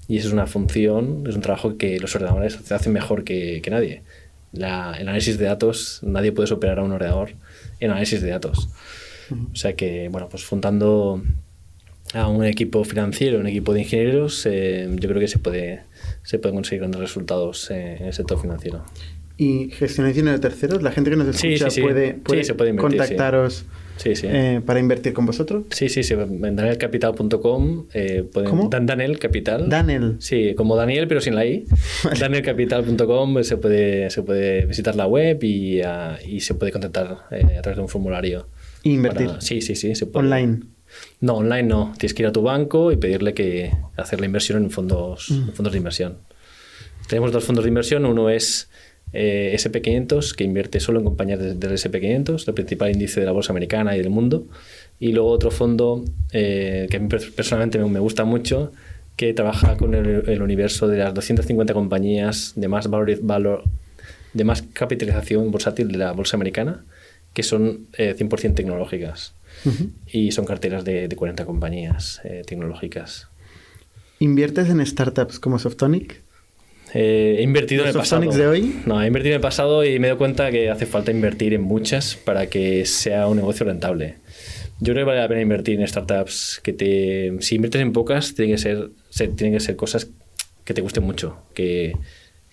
[0.09, 3.71] y eso es una función, es un trabajo que los ordenadores hacen mejor que, que
[3.71, 4.03] nadie.
[4.53, 7.35] La, el análisis de datos, nadie puede superar a un ordenador
[7.81, 8.69] en análisis de datos.
[9.53, 11.23] O sea que, bueno, pues fundando
[12.15, 15.83] a un equipo financiero, un equipo de ingenieros, eh, yo creo que se puede,
[16.23, 18.85] se pueden conseguir grandes resultados en el sector financiero.
[19.37, 19.71] ¿Y
[20.15, 20.83] dinero de terceros?
[20.83, 23.67] ¿La gente que nos escucha puede, puede, contactaros
[24.05, 25.65] eh, para invertir con vosotros?
[25.71, 26.15] Sí, sí, sí.
[26.15, 28.69] En danielcapital.com eh, ¿Cómo?
[28.69, 29.69] Daniel Capital.
[29.69, 30.17] Daniel.
[30.21, 31.67] Sí, como Daniel, pero sin la I.
[32.21, 37.57] danielcapital.com se puede, se puede visitar la web y, ah, y se puede contactar eh,
[37.59, 38.47] a través de un formulario.
[38.83, 39.31] ¿Y invertir?
[39.41, 39.95] sí, sí, sí.
[39.95, 40.27] Se puede.
[40.27, 40.61] ¿Online?
[41.21, 41.93] No, online no.
[41.99, 45.47] Tienes que ir a tu banco y pedirle que hacer la inversión en fondos, en
[45.47, 45.53] mm.
[45.53, 46.19] fondos de inversión.
[47.09, 48.05] Tenemos dos fondos de inversión.
[48.05, 48.71] Uno es
[49.13, 53.53] eh, SP500, que invierte solo en compañías del SP500, el principal índice de la bolsa
[53.53, 54.47] americana y del mundo.
[55.01, 58.73] Y luego otro fondo eh, que a mí personalmente me, gusta mucho,
[59.17, 63.65] que trabaja con el, universo de las 250 compañías de más valor, valor,
[64.35, 66.85] de más capitalización bursátil de la bolsa americana,
[67.33, 69.35] que son 100% eh, tecnológicas.
[70.07, 73.27] Y son carteras de, de 40 compañías tecnológicas.
[74.21, 76.23] ¿Inviertes en startups como Softonic?
[76.95, 78.31] Eh, he invertido en el pasado.
[78.31, 78.81] de hoy?
[78.87, 81.63] No, he invertido en el pasado y me dado cuenta que hace falta invertir en
[81.63, 84.17] muchas para que sea un negocio rentable.
[84.81, 87.33] Yo creo que vale la pena invertir en startups que te...
[87.41, 88.91] Si inviertes en pocas, tienen que ser,
[89.37, 90.09] tienen que ser cosas
[90.65, 91.97] que te gusten mucho, que,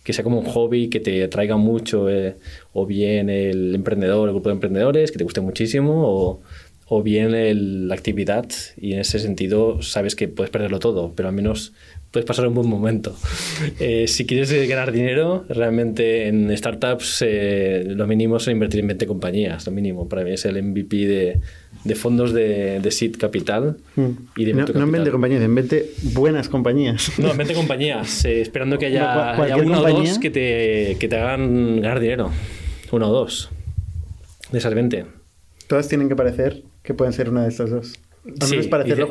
[0.04, 2.36] que sea como un hobby, que te atraiga mucho, eh,
[2.74, 6.42] o bien el emprendedor, el grupo de emprendedores, que te guste muchísimo, o,
[6.88, 8.46] o bien la actividad,
[8.78, 11.74] y en ese sentido sabes que puedes perderlo todo, pero al menos
[12.16, 13.14] puedes pasar un buen momento.
[13.78, 19.06] Eh, si quieres ganar dinero, realmente en startups eh, lo mínimo es invertir en 20
[19.06, 20.08] compañías, lo mínimo.
[20.08, 21.42] Para mí es el MVP de,
[21.84, 23.76] de fondos de, de, seed capital.
[23.98, 24.12] Hmm.
[24.38, 27.12] Y de no, no, en 20 compañías, en 20 buenas compañías.
[27.20, 31.10] No, en 20 compañías, eh, esperando que haya, haya una o dos que te, que
[31.10, 32.32] te hagan ganar dinero.
[32.94, 33.50] Una o dos
[34.54, 35.06] de esas 20.
[35.68, 38.00] Todas tienen que parecer que pueden ser una de estas dos
[38.42, 38.56] sí,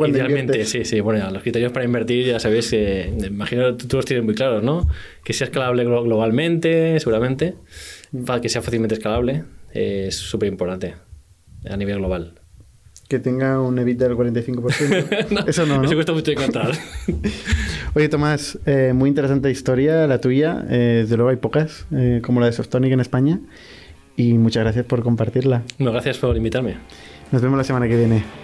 [0.08, 1.00] idealmente, sí, sí.
[1.00, 4.88] Bueno, los criterios para invertir ya sabéis que, imagino tú, los tienes muy claros, ¿no?
[5.22, 7.54] Que sea escalable globalmente, seguramente,
[8.12, 8.24] mm.
[8.24, 10.94] para que sea fácilmente escalable, es súper importante
[11.68, 12.34] a nivel global.
[13.08, 15.44] Que tenga un EBITDA del 45%.
[15.46, 15.84] eso no, ¿no?
[15.84, 16.72] Eso cuesta mucho encontrar.
[17.94, 20.64] Oye, Tomás, eh, muy interesante historia la tuya.
[20.68, 23.40] Eh, desde luego hay pocas, eh, como la de Softonic en España.
[24.16, 25.62] Y muchas gracias por compartirla.
[25.78, 26.76] No, gracias por invitarme.
[27.30, 28.43] Nos vemos la semana que viene.